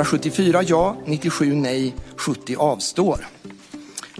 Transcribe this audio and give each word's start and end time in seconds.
174 0.00 0.62
ja, 0.62 0.96
97 1.04 1.54
nej, 1.54 1.94
70 2.16 2.56
avstår. 2.56 3.26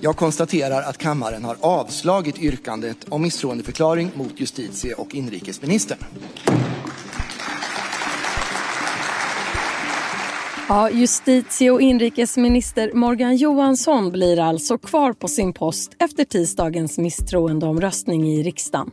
Jag 0.00 0.16
konstaterar 0.16 0.82
att 0.82 0.98
kammaren 0.98 1.44
har 1.44 1.56
avslagit 1.60 2.38
yrkandet 2.38 2.96
om 3.08 3.22
misstroendeförklaring 3.22 4.10
mot 4.14 4.40
justitie 4.40 4.94
och 4.94 5.14
inrikesministern. 5.14 5.98
Ja, 10.70 10.90
justitie 10.90 11.70
och 11.70 11.80
inrikesminister 11.80 12.92
Morgan 12.92 13.36
Johansson 13.36 14.10
blir 14.10 14.40
alltså 14.40 14.78
kvar 14.78 15.12
på 15.12 15.28
sin 15.28 15.52
post 15.52 15.96
efter 15.98 16.24
tisdagens 16.24 16.98
misstroendeomröstning 16.98 18.28
i 18.28 18.42
riksdagen. 18.42 18.90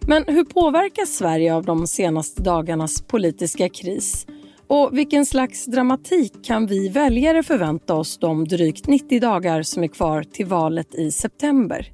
Men 0.00 0.24
hur 0.26 0.44
påverkas 0.44 1.08
Sverige 1.08 1.54
av 1.54 1.64
de 1.64 1.86
senaste 1.86 2.42
dagarnas 2.42 3.02
politiska 3.02 3.68
kris? 3.68 4.26
Och 4.66 4.90
vilken 4.92 5.26
slags 5.26 5.64
dramatik 5.64 6.44
kan 6.44 6.66
vi 6.66 6.88
väljare 6.88 7.42
förvänta 7.42 7.94
oss 7.94 8.18
de 8.18 8.44
drygt 8.44 8.86
90 8.86 9.20
dagar 9.20 9.62
som 9.62 9.82
är 9.82 9.88
kvar 9.88 10.22
till 10.22 10.46
valet 10.46 10.94
i 10.94 11.10
september? 11.10 11.92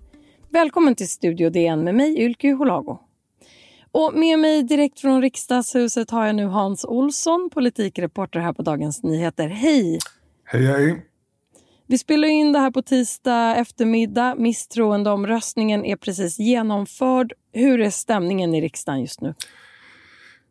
Välkommen 0.51 0.95
till 0.95 1.09
Studio 1.09 1.51
DN 1.51 1.85
med 1.85 1.95
mig, 1.95 2.19
Ylke 2.21 2.53
Holago. 2.53 2.99
Och 3.95 4.15
med 4.15 4.39
mig 4.39 4.63
direkt 4.63 5.01
från 5.01 5.23
riksdagshuset 5.23 6.11
har 6.11 6.27
jag 6.27 6.35
nu 6.35 6.47
Hans 6.47 6.85
Olsson, 6.85 7.51
politikreporter 7.53 8.41
här 8.41 8.53
på 8.53 8.63
Dagens 8.63 9.03
Nyheter. 9.03 9.49
Hej! 9.49 9.99
Hej, 10.45 10.67
hej! 10.67 11.07
Vi 11.87 11.99
spelar 11.99 12.29
in 12.29 12.53
det 12.53 12.59
här 12.59 12.71
på 12.71 12.83
tisdag 12.83 13.57
eftermiddag. 13.57 14.35
Misstroendeomröstningen 14.39 15.85
är 15.85 15.97
precis 15.97 16.39
genomförd. 16.39 17.33
Hur 17.53 17.81
är 17.81 17.91
stämningen 17.91 18.55
i 18.55 18.61
riksdagen 18.61 19.01
just 19.01 19.21
nu? 19.21 19.35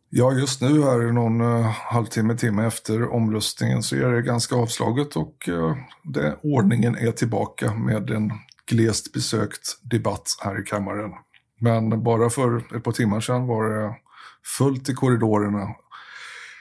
Ja, 0.09 0.31
just 0.31 0.61
nu 0.61 0.83
här 0.83 1.11
någon 1.11 1.41
uh, 1.41 1.65
halvtimme, 1.65 2.37
timme 2.37 2.65
efter 2.65 3.13
omröstningen 3.13 3.83
så 3.83 3.95
är 3.95 4.11
det 4.11 4.21
ganska 4.21 4.55
avslaget 4.55 5.15
och 5.15 5.49
uh, 5.49 5.75
det, 6.03 6.37
ordningen 6.43 6.95
är 6.95 7.11
tillbaka 7.11 7.73
med 7.73 8.09
en 8.09 8.31
glest 8.65 9.13
besökt 9.13 9.77
debatt 9.81 10.37
här 10.39 10.61
i 10.61 10.63
kammaren. 10.63 11.11
Men 11.59 12.03
bara 12.03 12.29
för 12.29 12.75
ett 12.75 12.83
par 12.83 12.91
timmar 12.91 13.21
sedan 13.21 13.47
var 13.47 13.69
det 13.69 13.95
fullt 14.57 14.89
i 14.89 14.93
korridorerna. 14.93 15.67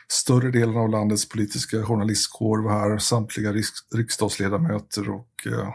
Större 0.08 0.50
delen 0.50 0.76
av 0.76 0.88
landets 0.88 1.28
politiska 1.28 1.82
journalistkår 1.82 2.62
var 2.62 2.70
här, 2.70 2.98
samtliga 2.98 3.52
riksdagsledamöter 3.94 5.10
och 5.10 5.46
eh, 5.46 5.68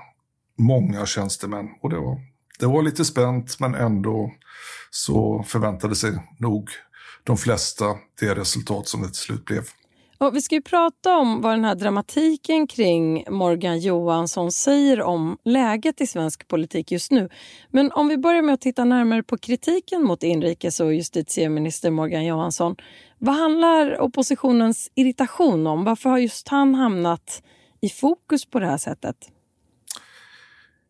många 0.57 1.05
tjänstemän. 1.05 1.69
Och 1.81 1.89
det 1.89 1.99
var, 1.99 2.21
det 2.59 2.65
var 2.65 2.81
lite 2.81 3.05
spänt 3.05 3.59
men 3.59 3.75
ändå 3.75 4.31
så 4.91 5.43
förväntade 5.47 5.95
sig 5.95 6.11
nog 6.39 6.69
de 7.23 7.37
flesta 7.37 7.85
det 8.19 8.35
resultat 8.35 8.87
som 8.87 9.01
det 9.01 9.07
till 9.07 9.15
slut 9.15 9.45
blev. 9.45 9.63
Och 10.17 10.35
vi 10.35 10.41
ska 10.41 10.55
ju 10.55 10.61
prata 10.61 11.17
om 11.17 11.41
vad 11.41 11.53
den 11.53 11.65
här 11.65 11.75
dramatiken 11.75 12.67
kring 12.67 13.23
Morgan 13.29 13.79
Johansson 13.79 14.51
säger 14.51 15.01
om 15.01 15.37
läget 15.45 16.01
i 16.01 16.07
svensk 16.07 16.47
politik 16.47 16.91
just 16.91 17.11
nu. 17.11 17.29
Men 17.69 17.91
om 17.91 18.07
vi 18.07 18.17
börjar 18.17 18.41
med 18.41 18.53
att 18.53 18.61
titta 18.61 18.85
närmare 18.85 19.23
på 19.23 19.37
kritiken 19.37 20.03
mot 20.03 20.23
inrikes 20.23 20.79
och 20.79 20.93
justitieminister 20.93 21.91
Morgan 21.91 22.25
Johansson. 22.25 22.75
Vad 23.19 23.35
handlar 23.35 24.01
oppositionens 24.01 24.91
irritation 24.95 25.67
om? 25.67 25.83
Varför 25.83 26.09
har 26.09 26.17
just 26.17 26.47
han 26.47 26.75
hamnat 26.75 27.43
i 27.81 27.89
fokus 27.89 28.45
på 28.45 28.59
det 28.59 28.65
här 28.65 28.77
sättet? 28.77 29.15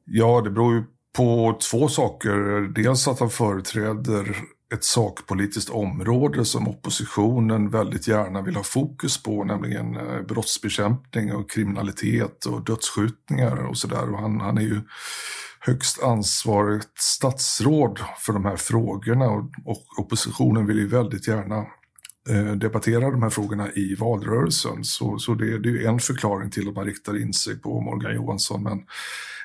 Ja, 0.06 0.41
det 0.41 0.50
beror 0.50 0.75
ju 0.75 0.84
på 1.17 1.58
två 1.72 1.88
saker. 1.88 2.62
Dels 2.73 3.08
att 3.08 3.19
han 3.19 3.30
företräder 3.30 4.35
ett 4.73 4.83
sakpolitiskt 4.83 5.69
område 5.69 6.45
som 6.45 6.67
oppositionen 6.67 7.69
väldigt 7.69 8.07
gärna 8.07 8.41
vill 8.41 8.55
ha 8.55 8.63
fokus 8.63 9.23
på, 9.23 9.44
nämligen 9.44 9.97
eh, 9.97 10.22
brottsbekämpning 10.22 11.33
och 11.33 11.51
kriminalitet 11.51 12.45
och 12.45 12.66
dödsskjutningar 12.66 13.55
och 13.55 13.78
sådär. 13.78 14.17
Han, 14.19 14.41
han 14.41 14.57
är 14.57 14.61
ju 14.61 14.81
högst 15.59 16.03
ansvarigt 16.03 17.01
statsråd 17.01 18.00
för 18.19 18.33
de 18.33 18.45
här 18.45 18.55
frågorna 18.55 19.25
och, 19.25 19.51
och 19.66 20.00
oppositionen 20.00 20.66
vill 20.66 20.78
ju 20.78 20.88
väldigt 20.88 21.28
gärna 21.28 21.66
eh, 22.29 22.51
debattera 22.55 23.11
de 23.11 23.23
här 23.23 23.29
frågorna 23.29 23.72
i 23.72 23.95
valrörelsen. 23.95 24.84
Så, 24.84 25.19
så 25.19 25.34
det, 25.34 25.59
det 25.59 25.69
är 25.69 25.73
ju 25.73 25.85
en 25.85 25.99
förklaring 25.99 26.51
till 26.51 26.69
att 26.69 26.75
man 26.75 26.85
riktar 26.85 27.22
in 27.22 27.34
sig 27.34 27.59
på 27.59 27.81
Morgan 27.81 28.16
Johansson. 28.16 28.63
Men 28.63 28.84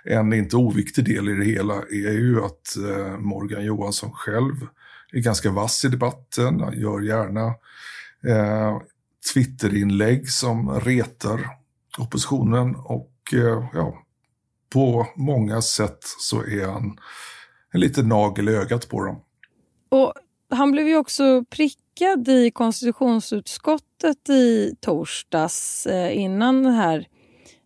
en 0.04 0.32
inte 0.32 0.56
oviktig 0.56 1.04
del 1.04 1.28
i 1.28 1.32
det 1.32 1.44
hela 1.44 1.74
är 1.74 2.18
ju 2.18 2.44
att 2.44 2.76
eh, 2.76 3.18
Morgan 3.18 3.64
Johansson 3.64 4.12
själv 4.12 4.66
är 5.12 5.20
ganska 5.20 5.50
vass 5.50 5.84
i 5.84 5.88
debatten, 5.88 6.60
han 6.60 6.80
gör 6.80 7.00
gärna 7.00 7.46
eh, 8.26 8.78
Twitterinlägg 9.32 10.30
som 10.30 10.80
retar 10.80 11.40
oppositionen 11.98 12.76
och 12.76 13.12
eh, 13.32 13.68
ja, 13.74 13.98
på 14.72 15.06
många 15.16 15.62
sätt 15.62 15.98
så 16.02 16.44
är 16.44 16.66
han 16.66 16.98
en 17.72 17.80
liten 17.80 18.08
nagel 18.08 18.48
i 18.48 18.52
ögat 18.52 18.88
på 18.88 19.04
dem. 19.04 19.20
Och 19.88 20.12
han 20.50 20.72
blev 20.72 20.88
ju 20.88 20.96
också 20.96 21.44
prickad 21.50 22.28
i 22.28 22.50
konstitutionsutskottet 22.50 24.28
i 24.28 24.74
torsdags 24.80 25.86
eh, 25.86 26.18
innan 26.18 26.62
det 26.62 26.70
här 26.70 27.06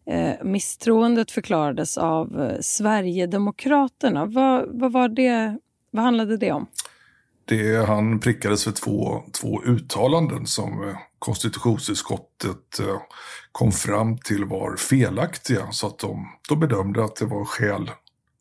eh, 0.06 0.44
misstroendet 0.44 1.30
förklarades 1.30 1.98
av 1.98 2.42
eh, 2.42 2.60
Sverigedemokraterna. 2.60 4.26
Vad, 4.26 4.80
vad, 4.80 4.92
var 4.92 5.08
det, 5.08 5.58
vad 5.90 6.04
handlade 6.04 6.36
det 6.36 6.52
om? 6.52 6.66
Det, 7.48 7.86
han 7.86 8.20
prickades 8.20 8.64
för 8.64 8.72
två, 8.72 9.24
två 9.40 9.62
uttalanden 9.62 10.46
som 10.46 10.88
eh, 10.88 10.96
konstitutionsutskottet 11.18 12.80
eh, 12.80 13.00
kom 13.52 13.72
fram 13.72 14.18
till 14.18 14.44
var 14.44 14.76
felaktiga. 14.76 15.72
Så 15.72 15.86
att 15.86 15.98
de, 15.98 16.28
de 16.48 16.60
bedömde 16.60 17.04
att 17.04 17.16
det 17.16 17.24
var 17.24 17.44
skäl 17.44 17.90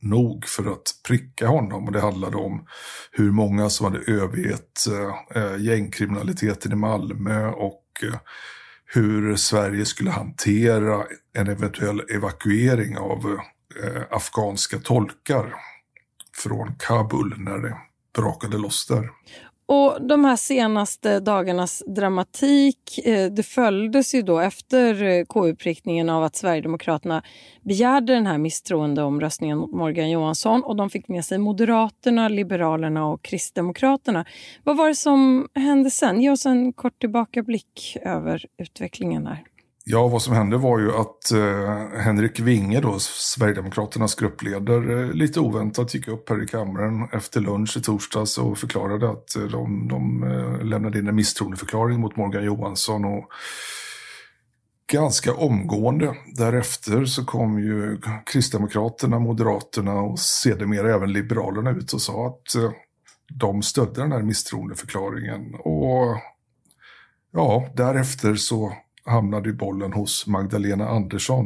nog 0.02 0.46
för 0.46 0.72
att 0.72 0.94
pricka 1.08 1.48
honom. 1.48 1.86
Och 1.86 1.92
det 1.92 2.02
handlade 2.02 2.38
om 2.38 2.68
hur 3.12 3.32
många 3.32 3.70
som 3.70 3.86
hade 3.86 4.12
övergett 4.12 4.88
eh, 4.88 5.44
eh 5.44 5.62
gängkriminaliteten 5.62 6.72
i 6.72 6.76
Malmö 6.76 7.48
och 7.48 7.84
eh, 8.04 8.20
hur 8.86 9.36
Sverige 9.36 9.86
skulle 9.86 10.12
hantera 10.12 11.06
en 11.34 11.48
eventuell 11.48 12.00
evakuering 12.00 12.98
av 12.98 13.40
eh, 13.84 14.02
afghanska 14.10 14.80
tolkar 14.80 15.54
från 16.44 16.76
Kabul 16.80 17.34
när 17.38 17.58
det 17.58 17.78
brakade 18.16 18.58
loss 18.58 18.88
där. 18.88 19.10
Och 19.68 20.08
de 20.08 20.26
här 20.26 20.36
senaste 20.36 21.20
dagarnas 21.20 21.84
dramatik, 21.88 23.00
eh, 23.06 23.32
det 23.32 23.44
följdes 23.44 24.16
ju 24.16 24.22
då 24.22 24.40
efter 24.40 25.04
eh, 25.04 25.26
KU-prickningen 25.26 26.10
av 26.10 26.24
att 26.24 26.36
Sverigedemokraterna 26.36 27.24
begärde 27.62 28.14
den 28.14 28.28
här 28.28 28.38
misstroendeomröstningen 28.38 29.58
mot 29.58 29.72
Morgan 29.72 30.10
Johansson 30.10 30.64
och 30.64 30.76
de 30.76 30.90
fick 30.90 31.08
med 31.08 31.26
sig 31.26 31.38
Moderaterna, 31.38 32.30
Liberalerna 32.30 33.08
och 33.08 33.22
Kristdemokraterna. 33.22 34.26
Vad 34.64 34.78
var 34.78 34.88
det 34.88 34.96
som 34.96 35.48
hände 35.56 35.92
sen? 35.92 36.22
Ge 36.22 36.30
oss 36.30 36.46
en 36.46 36.74
kort 36.74 37.00
tillbakablick 37.00 37.98
över 38.02 38.46
utvecklingen 38.58 39.28
här. 39.28 39.44
Ja, 39.88 40.08
vad 40.08 40.22
som 40.22 40.34
hände 40.34 40.58
var 40.58 40.80
ju 40.80 40.92
att 40.92 41.32
eh, 41.32 42.00
Henrik 42.00 42.40
Winge, 42.40 42.82
då, 42.82 43.00
Sverigedemokraternas 43.00 44.16
gruppledare, 44.16 45.02
eh, 45.02 45.12
lite 45.12 45.40
oväntat 45.40 45.94
gick 45.94 46.08
upp 46.08 46.30
här 46.30 46.44
i 46.44 46.48
kammaren 46.48 47.10
efter 47.12 47.42
lunch 47.42 47.78
i 47.78 47.82
torsdags 47.82 48.38
och 48.38 48.58
förklarade 48.58 49.10
att 49.10 49.36
eh, 49.36 49.44
de, 49.44 49.88
de 49.88 50.24
eh, 50.24 50.66
lämnade 50.66 51.00
in 51.00 51.08
en 51.08 51.16
misstroendeförklaring 51.16 52.00
mot 52.00 52.16
Morgan 52.16 52.44
Johansson. 52.44 53.06
Och 53.06 53.30
ganska 54.92 55.34
omgående 55.34 56.16
därefter 56.36 57.06
så 57.06 57.26
kom 57.26 57.60
ju 57.60 58.02
Kristdemokraterna, 58.26 59.20
Moderaterna 59.20 59.94
och 59.94 60.20
sedermera 60.20 60.96
även 60.96 61.14
Liberalerna 61.14 61.72
ut 61.72 61.94
och 61.94 62.02
sa 62.02 62.28
att 62.28 62.56
eh, 62.56 62.72
de 63.34 63.62
stödde 63.62 64.02
den 64.02 64.12
här 64.12 64.22
misstroendeförklaringen. 64.22 65.56
Och 65.56 66.18
ja, 67.32 67.70
därefter 67.76 68.36
så 68.36 68.74
hamnade 69.06 69.54
bollen 69.54 69.94
hos 69.94 70.28
Magdalena 70.28 70.90
Andersson 70.90 71.46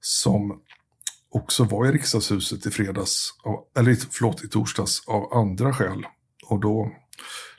som 0.00 0.60
också 1.30 1.64
var 1.64 1.86
i 1.86 1.92
riksdagshuset 1.92 2.66
i 2.66 2.70
fredags, 2.70 3.34
eller 3.78 3.96
förlåt, 4.10 4.44
i 4.44 4.48
torsdags 4.48 5.08
av 5.08 5.32
andra 5.32 5.72
skäl. 5.72 6.06
Och 6.46 6.60
då, 6.60 6.90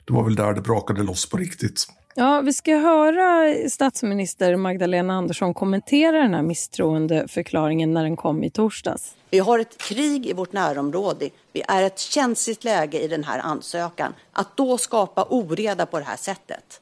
det 0.04 0.12
var 0.12 0.24
väl 0.24 0.34
där 0.34 0.52
det 0.52 0.60
brakade 0.60 1.02
loss 1.02 1.28
på 1.28 1.36
riktigt. 1.36 1.86
Ja, 2.14 2.40
vi 2.40 2.52
ska 2.52 2.76
höra 2.76 3.54
statsminister 3.68 4.56
Magdalena 4.56 5.14
Andersson 5.14 5.54
kommentera 5.54 6.18
den 6.22 6.34
här 6.34 6.42
misstroendeförklaringen 6.42 7.92
när 7.92 8.02
den 8.02 8.16
kom 8.16 8.44
i 8.44 8.50
torsdags. 8.50 9.14
Vi 9.30 9.38
har 9.38 9.58
ett 9.58 9.78
krig 9.78 10.26
i 10.26 10.32
vårt 10.32 10.52
närområde. 10.52 11.30
Vi 11.52 11.62
är 11.68 11.82
ett 11.82 11.98
känsligt 11.98 12.64
läge 12.64 13.00
i 13.00 13.08
den 13.08 13.24
här 13.24 13.38
ansökan. 13.38 14.14
Att 14.32 14.56
då 14.56 14.78
skapa 14.78 15.26
oreda 15.30 15.86
på 15.86 15.98
det 15.98 16.04
här 16.04 16.16
sättet 16.16 16.81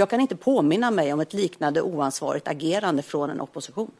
jag 0.00 0.10
kan 0.10 0.20
inte 0.20 0.36
påminna 0.36 0.90
mig 0.90 1.12
om 1.12 1.20
ett 1.20 1.34
liknande 1.34 1.82
oansvarigt 1.82 2.48
agerande 2.48 3.02
från 3.02 3.30
en 3.30 3.40
opposition 3.40 3.90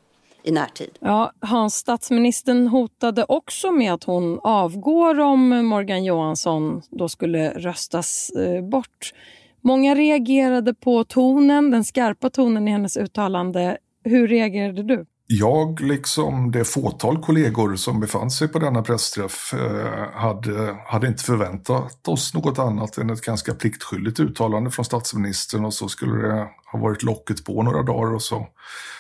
i 0.43 0.53
närtid. 0.53 0.91
Ja, 1.01 1.33
Hans 1.41 1.75
statsministern 1.75 2.67
hotade 2.67 3.25
också 3.29 3.71
med 3.71 3.93
att 3.93 4.05
hon 4.05 4.41
avgår 4.43 5.21
om 5.21 5.67
Morgan 5.67 6.05
Johansson 6.05 6.83
då 6.91 7.09
skulle 7.09 7.51
röstas 7.51 8.31
eh, 8.31 8.65
bort. 8.65 9.13
Många 9.61 9.95
reagerade 9.95 10.75
på 10.75 11.05
tonen, 11.05 11.71
den 11.71 11.85
skarpa 11.85 12.31
tonen 12.31 12.69
i 12.69 12.71
hennes 12.71 12.97
uttalande. 12.97 13.79
Hur 14.05 14.29
reagerade 14.29 14.83
du? 14.83 15.07
Jag, 15.33 15.81
liksom 15.81 16.51
det 16.51 16.65
fåtal 16.65 17.23
kollegor 17.23 17.77
som 17.77 18.01
befann 18.01 18.31
sig 18.31 18.49
på 18.49 18.59
denna 18.59 18.83
pressträff, 18.83 19.55
eh, 19.55 20.11
hade, 20.13 20.77
hade 20.87 21.07
inte 21.07 21.25
förväntat 21.25 22.09
oss 22.09 22.35
något 22.35 22.59
annat 22.59 22.99
än 22.99 23.11
ett 23.11 23.21
ganska 23.21 23.55
pliktskyldigt 23.55 24.21
uttalande 24.21 24.71
från 24.71 24.85
statsministern 24.85 25.65
och 25.65 25.75
så 25.75 25.89
skulle 25.89 26.29
det 26.29 26.49
ha 26.73 26.79
varit 26.79 27.03
locket 27.03 27.45
på 27.45 27.63
några 27.63 27.83
dagar 27.83 28.15
och 28.15 28.23
så 28.23 28.49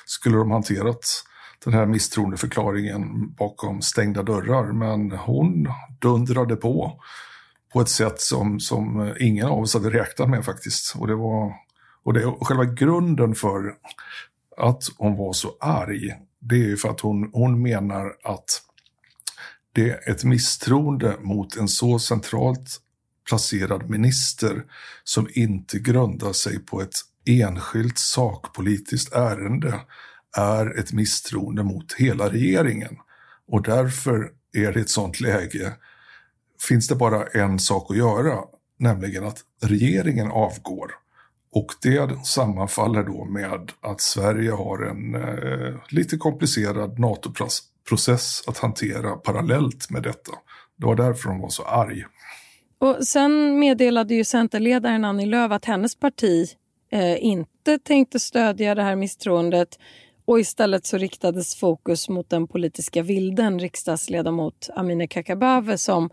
skulle 0.06 0.36
de 0.36 0.50
hanterat 0.50 1.00
den 1.64 1.74
här 1.74 1.86
misstroendeförklaringen 1.86 3.34
bakom 3.34 3.82
stängda 3.82 4.22
dörrar. 4.22 4.72
Men 4.72 5.10
hon 5.10 5.68
dundrade 6.00 6.56
på 6.56 7.00
på 7.72 7.80
ett 7.80 7.88
sätt 7.88 8.20
som, 8.20 8.60
som 8.60 9.14
ingen 9.20 9.46
av 9.46 9.58
oss 9.58 9.74
hade 9.74 9.90
räknat 9.90 10.30
med 10.30 10.44
faktiskt. 10.44 10.94
Och 10.96 11.06
det 11.06 11.14
var 11.14 11.52
och 12.02 12.12
det, 12.12 12.34
själva 12.40 12.64
grunden 12.64 13.34
för 13.34 13.74
att 14.60 14.84
hon 14.96 15.16
var 15.16 15.32
så 15.32 15.56
arg, 15.60 16.14
det 16.40 16.54
är 16.54 16.68
ju 16.68 16.76
för 16.76 16.88
att 16.88 17.00
hon, 17.00 17.30
hon 17.32 17.62
menar 17.62 18.12
att 18.24 18.62
det 19.72 19.90
är 19.90 20.10
ett 20.10 20.24
misstroende 20.24 21.16
mot 21.20 21.56
en 21.56 21.68
så 21.68 21.98
centralt 21.98 22.80
placerad 23.28 23.90
minister 23.90 24.64
som 25.04 25.28
inte 25.32 25.78
grundar 25.78 26.32
sig 26.32 26.58
på 26.58 26.80
ett 26.82 26.94
enskilt 27.26 27.98
sakpolitiskt 27.98 29.12
ärende 29.12 29.80
är 30.36 30.78
ett 30.78 30.92
misstroende 30.92 31.62
mot 31.62 31.92
hela 31.92 32.28
regeringen. 32.28 32.96
Och 33.48 33.62
därför 33.62 34.32
är 34.52 34.72
det 34.72 34.78
i 34.78 34.82
ett 34.82 34.90
sånt 34.90 35.20
läge, 35.20 35.72
finns 36.68 36.88
det 36.88 36.94
bara 36.94 37.26
en 37.26 37.58
sak 37.58 37.90
att 37.90 37.96
göra, 37.96 38.38
nämligen 38.78 39.24
att 39.24 39.38
regeringen 39.62 40.30
avgår. 40.30 40.90
Och 41.52 41.66
det 41.82 42.26
sammanfaller 42.26 43.02
då 43.02 43.24
med 43.24 43.72
att 43.80 44.00
Sverige 44.00 44.50
har 44.50 44.82
en 44.82 45.14
eh, 45.14 45.74
lite 45.88 46.16
komplicerad 46.16 46.98
NATO-process 46.98 48.42
att 48.46 48.58
hantera 48.58 49.16
parallellt 49.16 49.90
med 49.90 50.02
detta. 50.02 50.32
Det 50.76 50.86
var 50.86 50.96
därför 50.96 51.28
hon 51.28 51.40
var 51.40 51.48
så 51.48 51.62
arg. 51.62 52.04
Och 52.78 53.06
sen 53.06 53.58
meddelade 53.58 54.14
ju 54.14 54.24
Centerledaren 54.24 55.04
Annie 55.04 55.26
Lööf 55.26 55.52
att 55.52 55.64
hennes 55.64 55.94
parti 55.94 56.46
eh, 56.92 57.24
inte 57.24 57.78
tänkte 57.78 58.20
stödja 58.20 58.74
det 58.74 58.82
här 58.82 58.96
misstroendet 58.96 59.78
och 60.24 60.40
istället 60.40 60.86
så 60.86 60.98
riktades 60.98 61.56
fokus 61.56 62.08
mot 62.08 62.30
den 62.30 62.46
politiska 62.48 63.02
vilden 63.02 63.58
riksdagsledamot 63.58 64.70
Amineh 64.74 65.08
Kakabaveh 65.08 65.76
som 65.76 66.10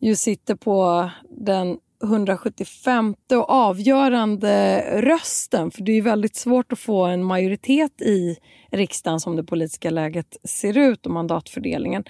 ju 0.00 0.16
sitter 0.16 0.54
på 0.54 1.10
den 1.30 1.78
175 2.04 3.14
och 3.32 3.50
avgörande 3.50 4.84
rösten. 5.00 5.70
För 5.70 5.82
det 5.82 5.92
är 5.92 6.02
väldigt 6.02 6.36
svårt 6.36 6.72
att 6.72 6.78
få 6.78 7.04
en 7.04 7.24
majoritet 7.24 8.02
i 8.02 8.36
riksdagen 8.70 9.20
som 9.20 9.36
det 9.36 9.44
politiska 9.44 9.90
läget 9.90 10.36
ser 10.44 10.78
ut 10.78 11.06
och 11.06 11.12
mandatfördelningen. 11.12 12.04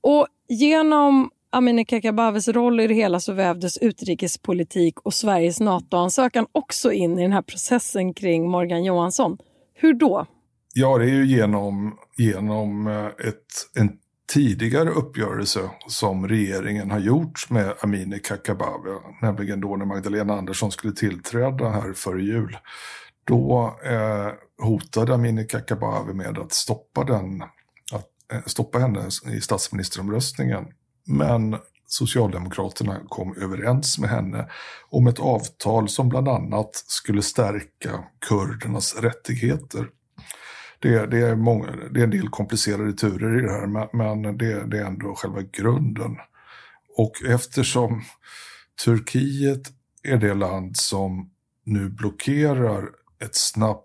Och 0.00 0.26
genom 0.48 1.30
Amineh 1.50 1.84
Kakabavehs 1.84 2.48
roll 2.48 2.80
i 2.80 2.86
det 2.86 2.94
hela 2.94 3.20
så 3.20 3.32
vävdes 3.32 3.78
utrikespolitik 3.78 5.00
och 5.00 5.14
Sveriges 5.14 5.60
NATO-ansökan 5.60 6.46
också 6.52 6.92
in 6.92 7.18
i 7.18 7.22
den 7.22 7.32
här 7.32 7.42
processen 7.42 8.14
kring 8.14 8.50
Morgan 8.50 8.84
Johansson. 8.84 9.38
Hur 9.74 9.94
då? 9.94 10.26
Ja, 10.74 10.98
det 10.98 11.04
är 11.04 11.14
ju 11.14 11.26
genom, 11.26 11.98
genom 12.18 12.86
eh, 12.86 13.06
ett, 13.06 13.78
en 13.78 13.98
tidigare 14.26 14.90
uppgörelse 14.90 15.70
som 15.86 16.28
regeringen 16.28 16.90
har 16.90 16.98
gjort 16.98 17.50
med 17.50 17.74
Amineh 17.80 18.20
Kakabaveh, 18.20 18.98
nämligen 19.22 19.60
då 19.60 19.76
när 19.76 19.84
Magdalena 19.84 20.34
Andersson 20.34 20.72
skulle 20.72 20.92
tillträda 20.92 21.70
här 21.70 21.92
före 21.92 22.22
jul. 22.22 22.58
Då 23.24 23.76
eh, 23.84 24.32
hotade 24.66 25.14
Amineh 25.14 25.46
Kakabaveh 25.46 26.14
med 26.14 26.38
att 26.38 26.52
stoppa, 26.52 27.04
den, 27.04 27.42
att, 27.92 28.08
eh, 28.32 28.42
stoppa 28.46 28.78
henne 28.78 29.08
i 29.32 29.40
statsministeromröstningen. 29.40 30.66
Men 31.06 31.56
Socialdemokraterna 31.86 33.00
kom 33.08 33.36
överens 33.36 33.98
med 33.98 34.10
henne 34.10 34.48
om 34.90 35.06
ett 35.06 35.18
avtal 35.18 35.88
som 35.88 36.08
bland 36.08 36.28
annat 36.28 36.70
skulle 36.74 37.22
stärka 37.22 38.04
kurdernas 38.28 38.96
rättigheter 38.96 39.88
det, 40.84 41.06
det, 41.06 41.18
är 41.18 41.36
många, 41.36 41.66
det 41.90 42.00
är 42.00 42.04
en 42.04 42.10
del 42.10 42.28
komplicerade 42.28 42.92
turer 42.92 43.38
i 43.38 43.42
det 43.42 43.52
här, 43.52 43.66
men, 43.66 43.88
men 43.92 44.38
det, 44.38 44.66
det 44.66 44.78
är 44.78 44.84
ändå 44.84 45.14
själva 45.14 45.42
grunden. 45.42 46.16
Och 46.96 47.12
eftersom 47.26 48.02
Turkiet 48.84 49.72
är 50.02 50.16
det 50.16 50.34
land 50.34 50.76
som 50.76 51.30
nu 51.64 51.88
blockerar 51.88 52.88
ett 53.24 53.34
snabb, 53.34 53.80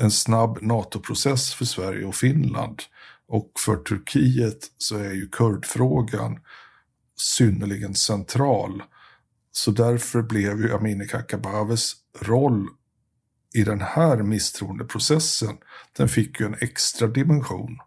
en 0.00 0.10
snabb 0.10 0.58
NATO-process 0.62 1.54
för 1.54 1.64
Sverige 1.64 2.04
och 2.04 2.14
Finland. 2.14 2.82
Och 3.28 3.52
för 3.58 3.76
Turkiet 3.76 4.58
så 4.78 4.96
är 4.96 5.12
ju 5.12 5.28
kurdfrågan 5.28 6.38
synnerligen 7.16 7.94
central. 7.94 8.82
Så 9.52 9.70
därför 9.70 10.22
blev 10.22 10.60
ju 10.60 10.72
Amineh 10.72 11.08
Kakabavehs 11.08 11.92
roll 12.20 12.68
i 13.56 13.64
den 13.64 13.80
här 13.80 14.16
misstroendeprocessen, 14.16 15.56
den 15.96 16.08
fick 16.08 16.40
ju 16.40 16.46
en 16.46 16.56
extra 16.60 17.06
dimension 17.06 17.78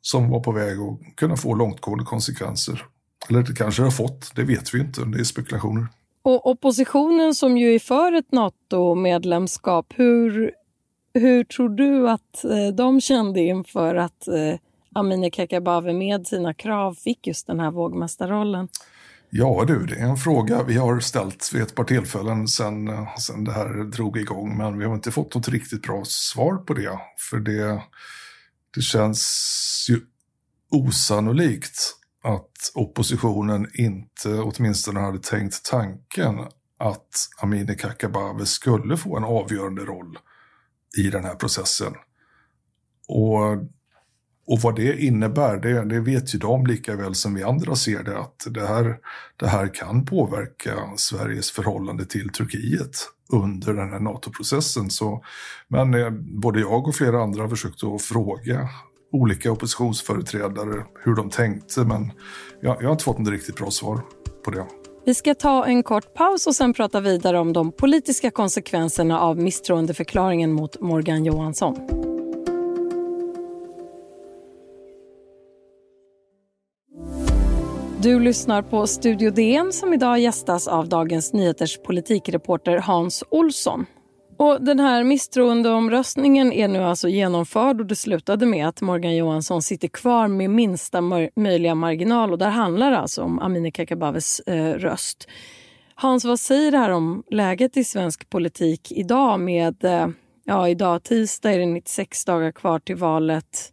som 0.00 0.30
var 0.30 0.40
på 0.40 0.52
väg 0.52 0.78
att 0.78 1.16
kunna 1.16 1.36
få 1.36 1.54
långtgående 1.54 2.04
konsekvenser. 2.04 2.84
Eller 3.28 3.42
det 3.42 3.54
kanske 3.54 3.82
det 3.82 3.86
har 3.86 3.90
fått, 3.90 4.34
det 4.34 4.42
vet 4.42 4.74
vi 4.74 4.80
inte, 4.80 5.04
det 5.04 5.20
är 5.20 5.24
spekulationer. 5.24 5.86
Och 6.22 6.46
oppositionen 6.46 7.34
som 7.34 7.58
ju 7.58 7.74
är 7.74 7.78
för 7.78 8.12
ett 8.12 8.32
NATO-medlemskap, 8.32 9.94
hur, 9.96 10.52
hur 11.14 11.44
tror 11.44 11.68
du 11.68 12.10
att 12.10 12.44
eh, 12.44 12.74
de 12.74 13.00
kände 13.00 13.40
inför 13.40 13.94
att 13.94 14.28
eh, 14.28 14.58
Amineh 14.94 15.30
Kakabaveh 15.30 15.94
med 15.94 16.26
sina 16.26 16.54
krav 16.54 16.94
fick 16.94 17.26
just 17.26 17.46
den 17.46 17.60
här 17.60 17.70
vågmästarrollen? 17.70 18.68
Ja 19.34 19.64
du, 19.66 19.86
det 19.86 19.96
är 19.96 20.06
en 20.06 20.16
fråga 20.16 20.62
vi 20.62 20.76
har 20.76 21.00
ställt 21.00 21.50
vid 21.54 21.62
ett 21.62 21.74
par 21.74 21.84
tillfällen 21.84 22.48
sen, 22.48 22.90
sen 23.18 23.44
det 23.44 23.52
här 23.52 23.84
drog 23.84 24.18
igång. 24.18 24.56
Men 24.56 24.78
vi 24.78 24.84
har 24.84 24.94
inte 24.94 25.10
fått 25.10 25.34
något 25.34 25.48
riktigt 25.48 25.82
bra 25.82 26.02
svar 26.04 26.56
på 26.56 26.74
det. 26.74 26.98
För 27.30 27.40
det, 27.40 27.82
det 28.74 28.80
känns 28.80 29.86
ju 29.90 30.00
osannolikt 30.70 31.94
att 32.22 32.72
oppositionen 32.74 33.66
inte 33.74 34.28
åtminstone 34.28 35.00
hade 35.00 35.18
tänkt 35.18 35.64
tanken 35.64 36.40
att 36.78 37.28
Amineh 37.42 37.76
Kakabaveh 37.76 38.44
skulle 38.44 38.96
få 38.96 39.16
en 39.16 39.24
avgörande 39.24 39.84
roll 39.84 40.18
i 40.98 41.02
den 41.02 41.24
här 41.24 41.34
processen. 41.34 41.92
Och 43.08 43.58
och 44.52 44.60
vad 44.60 44.76
det 44.76 45.02
innebär, 45.02 45.56
det, 45.56 45.84
det, 45.84 46.00
vet 46.00 46.34
ju 46.34 46.38
de 46.38 46.66
lika 46.66 46.96
väl 46.96 47.14
som 47.14 47.34
vi 47.34 47.42
andra 47.42 47.76
ser 47.76 48.02
det, 48.02 48.18
att 48.18 48.46
det 48.50 48.66
här, 48.66 48.96
det 49.36 49.46
här 49.46 49.74
kan 49.74 50.04
påverka 50.04 50.74
Sveriges 50.96 51.50
förhållande 51.50 52.04
till 52.04 52.28
Turkiet 52.28 53.08
under 53.32 53.74
den 53.74 53.90
här 53.90 54.00
NATO-processen. 54.00 54.90
Så, 54.90 55.24
men 55.68 55.94
eh, 55.94 56.10
både 56.10 56.60
jag 56.60 56.88
och 56.88 56.94
flera 56.94 57.22
andra 57.22 57.42
har 57.42 57.48
försökt 57.48 57.84
att 57.84 58.02
fråga 58.02 58.68
olika 59.12 59.52
oppositionsföreträdare 59.52 60.84
hur 61.04 61.14
de 61.14 61.30
tänkte, 61.30 61.80
men 61.80 62.12
jag, 62.60 62.76
jag 62.80 62.86
har 62.86 62.92
inte 62.92 63.04
fått 63.04 63.18
något 63.18 63.28
riktigt 63.28 63.56
bra 63.56 63.70
svar 63.70 64.00
på 64.44 64.50
det. 64.50 64.66
Vi 65.04 65.14
ska 65.14 65.34
ta 65.34 65.66
en 65.66 65.82
kort 65.82 66.14
paus 66.14 66.46
och 66.46 66.54
sen 66.54 66.74
prata 66.74 67.00
vidare 67.00 67.38
om 67.38 67.52
de 67.52 67.72
politiska 67.72 68.30
konsekvenserna 68.30 69.20
av 69.20 69.38
misstroendeförklaringen 69.38 70.52
mot 70.52 70.80
Morgan 70.80 71.24
Johansson. 71.24 72.11
Du 78.02 78.20
lyssnar 78.20 78.62
på 78.62 78.86
Studio 78.86 79.30
DN 79.30 79.72
som 79.72 79.94
idag 79.94 80.18
gästas 80.18 80.68
av 80.68 80.88
Dagens 80.88 81.32
Nyheters 81.32 81.78
politikreporter 81.78 82.78
Hans 82.78 83.24
Olsson. 83.30 83.86
Och 84.38 84.64
den 84.64 84.80
här 84.80 85.04
misstroendeomröstningen 85.04 86.52
är 86.52 86.68
nu 86.68 86.78
alltså 86.78 87.08
genomförd 87.08 87.80
och 87.80 87.86
det 87.86 87.96
slutade 87.96 88.46
med 88.46 88.68
att 88.68 88.80
Morgan 88.80 89.16
Johansson 89.16 89.62
sitter 89.62 89.88
kvar 89.88 90.28
med 90.28 90.50
minsta 90.50 91.00
möjliga 91.36 91.74
marginal 91.74 92.32
och 92.32 92.38
där 92.38 92.50
handlar 92.50 92.90
det 92.90 92.98
alltså 92.98 93.22
om 93.22 93.38
Amineh 93.38 93.72
Kakabavehs 93.72 94.40
eh, 94.40 94.74
röst. 94.74 95.28
Hans, 95.94 96.24
vad 96.24 96.40
säger 96.40 96.70
det 96.70 96.78
här 96.78 96.90
om 96.90 97.22
läget 97.30 97.76
i 97.76 97.84
svensk 97.84 98.30
politik 98.30 98.92
idag 98.92 99.40
med, 99.40 99.84
eh, 99.84 100.08
ja 100.44 100.68
idag 100.68 101.02
tisdag 101.02 101.52
är 101.52 101.58
det 101.58 101.66
96 101.66 102.24
dagar 102.24 102.52
kvar 102.52 102.78
till 102.78 102.96
valet. 102.96 103.72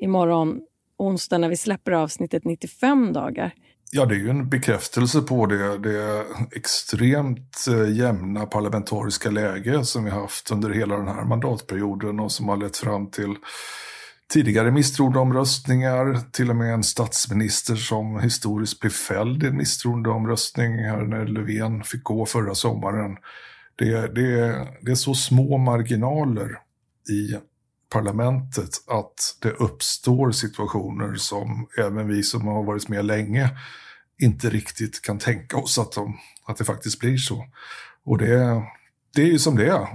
Imorgon 0.00 0.60
onsdag 0.98 1.38
när 1.38 1.48
vi 1.48 1.56
släpper 1.56 1.92
avsnittet 1.92 2.44
95 2.44 3.12
dagar. 3.12 3.54
Ja, 3.90 4.06
det 4.06 4.14
är 4.14 4.18
ju 4.18 4.30
en 4.30 4.48
bekräftelse 4.48 5.20
på 5.20 5.46
det, 5.46 5.78
det 5.78 6.24
extremt 6.52 7.66
eh, 7.68 7.96
jämna 7.96 8.46
parlamentariska 8.46 9.30
läge 9.30 9.84
som 9.84 10.04
vi 10.04 10.10
haft 10.10 10.50
under 10.50 10.70
hela 10.70 10.96
den 10.96 11.08
här 11.08 11.24
mandatperioden 11.24 12.20
och 12.20 12.32
som 12.32 12.48
har 12.48 12.56
lett 12.56 12.76
fram 12.76 13.10
till 13.10 13.34
tidigare 14.32 14.70
misstroendeomröstningar, 14.70 16.30
till 16.32 16.50
och 16.50 16.56
med 16.56 16.74
en 16.74 16.82
statsminister 16.82 17.76
som 17.76 18.20
historiskt 18.20 18.80
blev 18.80 18.90
fälld 18.90 19.42
i 19.42 19.46
en 19.46 19.56
misstroendeomröstning 19.56 20.78
här 20.78 21.02
när 21.02 21.26
Löfven 21.26 21.84
fick 21.84 22.04
gå 22.04 22.26
förra 22.26 22.54
sommaren. 22.54 23.16
Det, 23.76 24.14
det, 24.14 24.66
det 24.82 24.90
är 24.90 24.94
så 24.94 25.14
små 25.14 25.58
marginaler 25.58 26.58
i 27.10 27.36
parlamentet 27.88 28.70
att 28.86 29.36
det 29.40 29.50
uppstår 29.50 30.30
situationer 30.30 31.14
som 31.14 31.68
även 31.78 32.08
vi 32.08 32.22
som 32.22 32.46
har 32.46 32.62
varit 32.62 32.88
med 32.88 33.04
länge 33.04 33.50
inte 34.18 34.50
riktigt 34.50 35.02
kan 35.02 35.18
tänka 35.18 35.56
oss 35.56 35.78
att, 35.78 35.92
de, 35.92 36.18
att 36.44 36.56
det 36.56 36.64
faktiskt 36.64 37.00
blir 37.00 37.16
så. 37.16 37.46
Och 38.04 38.18
det, 38.18 38.62
det 39.14 39.22
är 39.22 39.26
ju 39.26 39.38
som 39.38 39.56
det 39.56 39.66
är. 39.66 39.86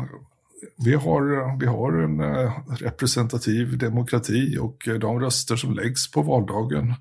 Vi 0.86 0.93
har, 0.93 1.60
vi 1.60 1.65
har 1.65 1.93
en 1.93 2.19
eh, 2.19 2.53
representativ 2.69 3.77
demokrati 3.77 4.57
och 4.57 4.88
eh, 4.88 4.93
de 4.93 5.19
röster 5.19 5.55
som 5.55 5.74
läggs 5.74 6.12
på 6.12 6.21
valdagen 6.21 6.93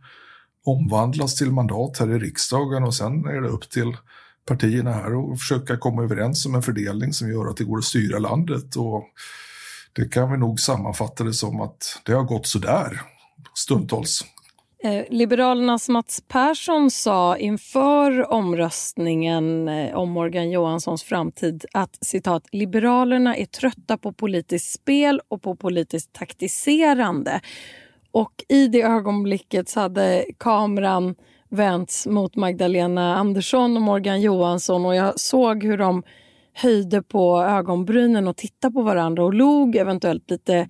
omvandlas 0.64 1.34
till 1.34 1.52
mandat 1.52 1.98
här 1.98 2.10
i 2.10 2.18
riksdagen 2.18 2.84
och 2.84 2.94
sen 2.94 3.24
är 3.24 3.40
det 3.40 3.48
upp 3.48 3.70
till 3.70 3.96
partierna 4.46 4.92
här 4.92 5.32
att 5.32 5.40
försöka 5.40 5.76
komma 5.76 6.02
överens 6.02 6.46
om 6.46 6.54
en 6.54 6.62
fördelning 6.62 7.12
som 7.12 7.30
gör 7.30 7.46
att 7.46 7.56
det 7.56 7.64
går 7.64 7.78
att 7.78 7.84
styra 7.84 8.18
landet. 8.18 8.76
Och 8.76 9.04
det 9.92 10.08
kan 10.08 10.32
vi 10.32 10.38
nog 10.38 10.60
sammanfatta 10.60 11.24
det 11.24 11.32
som 11.32 11.60
att 11.60 12.00
det 12.04 12.12
har 12.12 12.22
gått 12.22 12.46
sådär 12.46 13.00
stundtals. 13.54 14.24
Eh, 14.82 15.04
Liberalernas 15.10 15.88
Mats 15.88 16.22
Persson 16.28 16.90
sa 16.90 17.36
inför 17.36 18.32
omröstningen 18.32 19.68
eh, 19.68 19.96
om 19.96 20.10
Morgan 20.10 20.50
Johanssons 20.50 21.02
framtid 21.02 21.64
att 21.72 21.98
citat, 22.00 22.42
Liberalerna 22.52 23.36
är 23.36 23.46
trötta 23.46 23.98
på 23.98 24.12
politiskt 24.12 24.72
spel 24.72 25.20
och 25.28 25.42
på 25.42 25.56
politiskt 25.56 26.12
taktiserande. 26.12 27.40
Och 28.12 28.44
i 28.48 28.68
det 28.68 28.82
ögonblicket 28.82 29.68
så 29.68 29.80
hade 29.80 30.24
kameran 30.38 31.14
vänts 31.48 32.06
mot 32.06 32.36
Magdalena 32.36 33.16
Andersson 33.16 33.76
och 33.76 33.82
Morgan 33.82 34.20
Johansson 34.20 34.86
och 34.86 34.94
jag 34.94 35.20
såg 35.20 35.64
hur 35.64 35.78
de 35.78 36.02
höjde 36.52 37.02
på 37.02 37.42
ögonbrynen 37.42 38.28
och 38.28 38.36
tittade 38.36 38.74
på 38.74 38.82
varandra 38.82 39.24
och 39.24 39.34
log 39.34 39.76
eventuellt 39.76 40.30
lite 40.30 40.68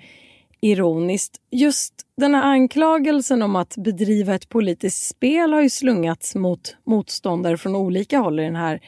ironiskt. 0.60 1.36
Just 1.50 1.94
den 2.16 2.34
här 2.34 2.42
anklagelsen 2.42 3.42
om 3.42 3.56
att 3.56 3.76
bedriva 3.76 4.34
ett 4.34 4.48
politiskt 4.48 5.06
spel 5.06 5.52
har 5.52 5.62
ju 5.62 5.70
slungats 5.70 6.34
mot 6.34 6.76
motståndare 6.86 7.56
från 7.56 7.76
olika 7.76 8.18
håll 8.18 8.40
i 8.40 8.42
den 8.42 8.56
här 8.56 8.80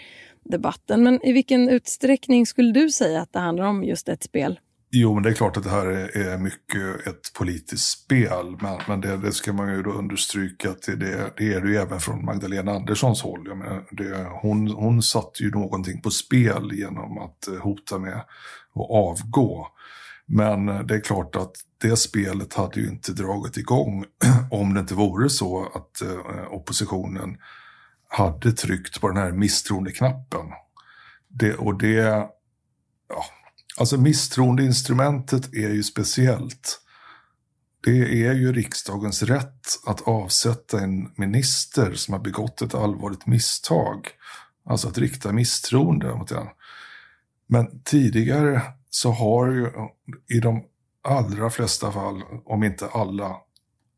debatten. 0.44 1.02
Men 1.02 1.26
i 1.26 1.32
vilken 1.32 1.68
utsträckning 1.68 2.46
skulle 2.46 2.72
du 2.72 2.90
säga 2.90 3.20
att 3.20 3.32
det 3.32 3.38
handlar 3.38 3.64
om 3.64 3.84
just 3.84 4.08
ett 4.08 4.22
spel? 4.22 4.61
Jo, 4.94 5.14
men 5.14 5.22
det 5.22 5.30
är 5.30 5.34
klart 5.34 5.56
att 5.56 5.64
det 5.64 5.70
här 5.70 5.87
är 6.16 6.38
mycket 6.38 7.06
ett 7.06 7.32
politiskt 7.34 7.88
spel. 7.88 8.56
Men, 8.61 8.80
men 8.88 9.00
det, 9.00 9.16
det, 9.16 9.32
ska 9.32 9.52
man 9.52 9.75
ju 9.75 9.82
då 9.82 9.90
understryka 9.90 10.70
att 10.70 10.82
det, 10.82 10.96
det 11.37 11.52
är 11.52 11.61
det 11.61 11.68
ju 11.68 11.76
även 11.76 12.00
från 12.00 12.25
Magdalena 12.25 12.72
Anderssons 12.72 13.22
håll. 13.22 13.44
Jag 13.49 13.58
menar, 13.58 13.84
det, 13.90 14.26
hon, 14.42 14.70
hon 14.70 15.02
satte 15.02 15.42
ju 15.42 15.50
någonting 15.50 16.02
på 16.02 16.11
spel 16.11 16.70
genom 16.72 17.18
att 17.18 17.49
eh, 17.49 17.54
hota 17.54 17.99
med 17.99 18.16
att 18.75 18.90
avgå. 18.90 19.68
Men 20.26 20.68
eh, 20.68 20.80
det 20.80 20.94
är 20.94 21.00
klart 21.00 21.37
att 21.37 21.52
det 21.80 21.96
spelet 21.96 22.54
hade 22.54 22.80
ju 22.80 22.88
inte 22.88 23.12
dragit 23.12 23.56
igång 23.56 24.04
om 24.50 24.75
det 24.75 24.80
inte 24.80 24.94
vore 24.94 25.30
så 25.30 25.66
att 25.75 26.02
eh, 26.02 26.52
oppositionen 26.52 27.37
hade 28.08 28.52
tryckt 28.52 29.00
på 29.00 29.08
den 29.08 29.16
här 29.16 29.32
misstroendeknappen. 29.32 30.46
Det, 31.28 31.54
och 31.54 31.78
det, 31.78 32.28
ja, 33.08 33.25
alltså 33.76 33.97
misstroendeinstrumentet 33.97 35.55
är 35.55 35.69
ju 35.69 35.83
speciellt. 35.83 36.79
Det 37.85 38.26
är 38.26 38.33
ju 38.33 38.52
riksdagens 38.52 39.23
rätt 39.23 39.67
att 39.87 40.00
avsätta 40.00 40.81
en 40.81 41.12
minister 41.17 41.95
som 41.95 42.14
har 42.14 42.21
begått 42.21 42.62
ett 42.62 42.75
allvarligt 42.75 43.26
misstag. 43.26 44.09
Alltså 44.64 44.88
att 44.88 44.99
rikta 44.99 45.33
misstroende 45.33 46.14
mot 46.14 46.29
den. 46.29 46.47
Men 47.47 47.83
tidigare 47.83 48.62
så 48.91 49.11
har 49.11 49.52
ju 49.52 49.71
i 50.29 50.41
de 50.41 50.64
allra 51.02 51.50
flesta 51.50 51.93
fall, 51.93 52.23
om 52.45 52.64
inte 52.64 52.87
alla, 52.87 53.37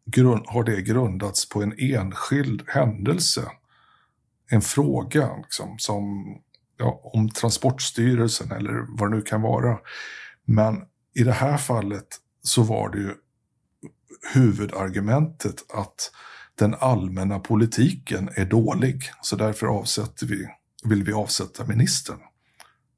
grund, 0.06 0.44
har 0.46 0.64
det 0.64 0.82
grundats 0.82 1.48
på 1.48 1.62
en 1.62 1.74
enskild 1.78 2.62
händelse. 2.66 3.50
En 4.50 4.62
fråga 4.62 5.36
liksom, 5.36 5.78
som, 5.78 6.24
ja, 6.76 7.00
om 7.04 7.30
Transportstyrelsen 7.30 8.52
eller 8.52 8.86
vad 8.88 9.10
det 9.10 9.16
nu 9.16 9.22
kan 9.22 9.42
vara. 9.42 9.78
Men 10.44 10.82
i 11.14 11.22
det 11.22 11.32
här 11.32 11.56
fallet 11.56 12.06
så 12.42 12.62
var 12.62 12.88
det 12.90 12.98
ju 12.98 13.14
huvudargumentet 14.34 15.64
att 15.74 16.10
den 16.58 16.74
allmänna 16.74 17.38
politiken 17.38 18.30
är 18.34 18.44
dålig, 18.44 19.02
så 19.22 19.36
därför 19.36 19.66
avsätter 19.66 20.26
vi, 20.26 20.48
vill 20.84 21.04
vi 21.04 21.12
avsätta 21.12 21.64
ministern. 21.64 22.18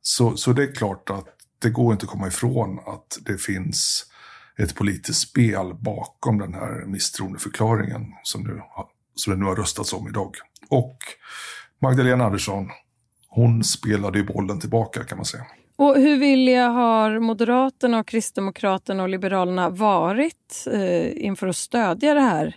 Så, 0.02 0.36
så 0.36 0.52
det 0.52 0.62
är 0.62 0.74
klart 0.74 1.10
att 1.10 1.26
det 1.58 1.70
går 1.70 1.92
inte 1.92 2.04
att 2.04 2.10
komma 2.10 2.28
ifrån 2.28 2.78
att 2.86 3.18
det 3.20 3.38
finns 3.38 4.06
ett 4.58 4.74
politiskt 4.74 5.20
spel 5.20 5.74
bakom 5.74 6.38
den 6.38 6.54
här 6.54 6.84
misstroendeförklaringen 6.86 8.02
som, 8.22 8.42
nu, 8.42 8.60
som 9.14 9.32
det 9.32 9.38
nu 9.38 9.44
har 9.44 9.56
röstats 9.56 9.92
om 9.92 10.08
idag. 10.08 10.36
Och 10.68 10.98
Magdalena 11.82 12.24
Andersson, 12.24 12.70
hon 13.36 13.64
spelade 13.64 14.18
ju 14.18 14.24
bollen 14.24 14.60
tillbaka 14.60 15.04
kan 15.04 15.18
man 15.18 15.24
säga. 15.24 15.44
Och 15.76 15.96
hur 15.96 16.18
villiga 16.18 16.68
har 16.68 17.18
Moderaterna, 17.18 17.98
och 17.98 18.06
Kristdemokraterna 18.06 19.02
och 19.02 19.08
Liberalerna 19.08 19.70
varit 19.70 20.66
eh, 20.72 21.24
inför 21.24 21.48
att 21.48 21.56
stödja 21.56 22.14
det 22.14 22.20
här 22.20 22.56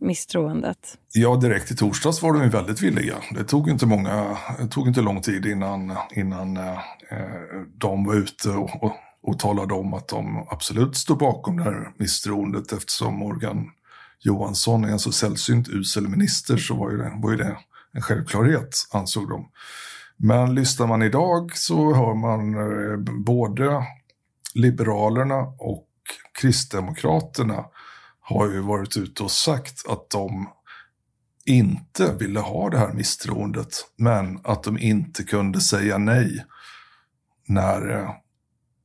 misstroendet? 0.00 0.98
Ja, 1.12 1.36
direkt 1.36 1.70
i 1.70 1.76
torsdags 1.76 2.22
var 2.22 2.32
de 2.32 2.48
väldigt 2.48 2.82
villiga. 2.82 3.14
Det 3.34 3.44
tog 3.44 3.70
inte, 3.70 3.86
många, 3.86 4.36
det 4.58 4.68
tog 4.68 4.88
inte 4.88 5.00
lång 5.00 5.20
tid 5.20 5.46
innan, 5.46 5.96
innan 6.14 6.56
eh, 6.56 6.78
de 7.78 8.04
var 8.04 8.14
ute 8.14 8.48
och, 8.48 8.82
och, 8.82 8.92
och 9.22 9.38
talade 9.38 9.74
om 9.74 9.94
att 9.94 10.08
de 10.08 10.46
absolut 10.50 10.96
står 10.96 11.16
bakom 11.16 11.56
det 11.56 11.62
här 11.62 11.92
misstroendet 11.98 12.72
eftersom 12.72 13.18
Morgan 13.18 13.70
Johansson 14.20 14.84
är 14.84 14.88
en 14.88 14.98
så 14.98 15.12
sällsynt 15.12 15.68
usel 15.68 16.08
minister 16.08 16.56
så 16.56 16.74
var 16.74 16.90
ju 16.90 16.96
det, 16.96 17.12
var 17.22 17.30
ju 17.30 17.36
det 17.36 17.56
en 17.92 18.02
självklarhet, 18.02 18.88
ansåg 18.92 19.28
de. 19.28 19.48
Men 20.24 20.54
lyssnar 20.54 20.86
man 20.86 21.02
idag 21.02 21.56
så 21.56 21.94
hör 21.94 22.14
man 22.14 22.54
eh, 22.54 22.98
både 23.24 23.86
Liberalerna 24.54 25.40
och 25.58 25.88
Kristdemokraterna 26.40 27.64
har 28.20 28.48
ju 28.48 28.60
varit 28.60 28.96
ute 28.96 29.22
och 29.22 29.30
sagt 29.30 29.88
att 29.88 30.10
de 30.10 30.48
inte 31.46 32.12
ville 32.20 32.40
ha 32.40 32.70
det 32.70 32.78
här 32.78 32.92
misstroendet, 32.92 33.68
men 33.96 34.40
att 34.44 34.62
de 34.62 34.78
inte 34.78 35.24
kunde 35.24 35.60
säga 35.60 35.98
nej 35.98 36.44
när, 37.48 37.90
eh, 37.90 38.10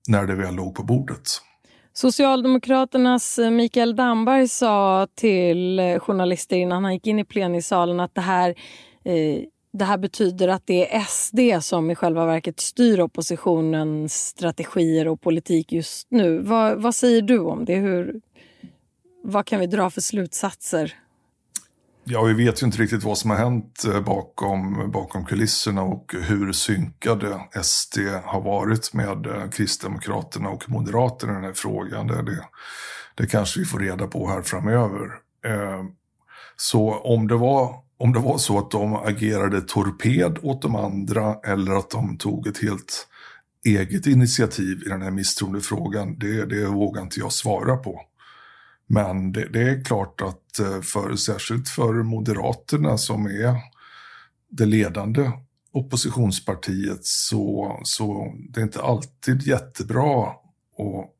när 0.07 0.27
det 0.27 0.35
väl 0.35 0.55
låg 0.55 0.75
på 0.75 0.83
bordet. 0.83 1.27
Socialdemokraternas 1.93 3.39
eh, 3.39 3.51
Mikael 3.51 3.95
Damberg 3.95 4.47
sa 4.47 5.07
till 5.15 5.79
journalister 6.01 6.55
innan 6.55 6.83
han 6.83 6.93
gick 6.93 7.07
in 7.07 7.19
i 7.19 7.25
plenisalen 7.25 7.99
att 7.99 8.15
det 8.15 8.21
här, 8.21 8.49
eh, 9.05 9.43
det 9.73 9.85
här 9.85 9.97
betyder 9.97 10.47
att 10.47 10.63
det 10.65 10.95
är 10.95 11.01
SD 11.01 11.65
som 11.65 11.91
i 11.91 11.95
själva 11.95 12.25
verket 12.25 12.59
styr 12.59 12.99
oppositionens 12.99 14.27
strategier 14.27 15.07
och 15.07 15.21
politik 15.21 15.71
just 15.71 16.07
nu. 16.11 16.39
Vad, 16.39 16.81
vad 16.81 16.95
säger 16.95 17.21
du 17.21 17.39
om 17.39 17.65
det? 17.65 17.75
Hur, 17.75 18.21
vad 19.23 19.45
kan 19.45 19.59
vi 19.59 19.67
dra 19.67 19.89
för 19.89 20.01
slutsatser? 20.01 20.95
Ja, 22.09 22.23
vi 22.23 22.33
vet 22.33 22.61
ju 22.61 22.65
inte 22.65 22.77
riktigt 22.77 23.03
vad 23.03 23.17
som 23.17 23.29
har 23.29 23.37
hänt 23.37 23.83
eh, 23.87 24.01
bakom, 24.01 24.91
bakom 24.91 25.25
kulisserna 25.25 25.81
och 25.81 26.15
hur 26.21 26.51
synkade 26.51 27.39
SD 27.63 27.99
har 28.23 28.41
varit 28.41 28.93
med 28.93 29.25
eh, 29.25 29.49
Kristdemokraterna 29.49 30.49
och 30.49 30.69
Moderaterna 30.69 31.31
i 31.31 31.35
den 31.35 31.43
här 31.43 31.53
frågan. 31.53 32.07
Det, 32.07 32.23
det, 32.23 32.43
det 33.15 33.27
kanske 33.27 33.59
vi 33.59 33.65
får 33.65 33.79
reda 33.79 34.07
på 34.07 34.27
här 34.27 34.41
framöver. 34.41 35.05
Eh, 35.45 35.83
så 36.55 36.93
om 36.93 37.27
det, 37.27 37.35
var, 37.35 37.75
om 37.97 38.13
det 38.13 38.19
var 38.19 38.37
så 38.37 38.59
att 38.59 38.71
de 38.71 38.95
agerade 38.95 39.61
torped 39.61 40.37
åt 40.41 40.61
de 40.61 40.75
andra 40.75 41.35
eller 41.43 41.71
att 41.71 41.89
de 41.89 42.17
tog 42.17 42.47
ett 42.47 42.61
helt 42.61 43.07
eget 43.65 44.07
initiativ 44.07 44.83
i 44.85 44.89
den 44.89 45.01
här 45.01 45.11
misstroendefrågan, 45.11 46.19
det, 46.19 46.45
det 46.45 46.65
vågar 46.65 47.01
inte 47.01 47.19
jag 47.19 47.31
svara 47.31 47.77
på. 47.77 48.01
Men 48.87 49.31
det, 49.31 49.47
det, 49.53 49.61
är 49.61 49.83
klart 49.83 50.21
att 50.21 50.59
eh, 50.59 50.81
för, 50.81 51.15
särskilt 51.15 51.69
för 51.69 51.93
Moderaterna 52.03 52.97
som 52.97 53.25
är 53.25 53.55
det 54.49 54.65
ledande 54.65 55.31
oppositionspartiet 55.71 57.05
så, 57.05 57.79
så 57.83 58.33
det 58.49 58.59
är 58.59 58.63
inte 58.63 58.81
alltid 58.81 59.41
jättebra 59.47 60.27
att, 60.27 61.13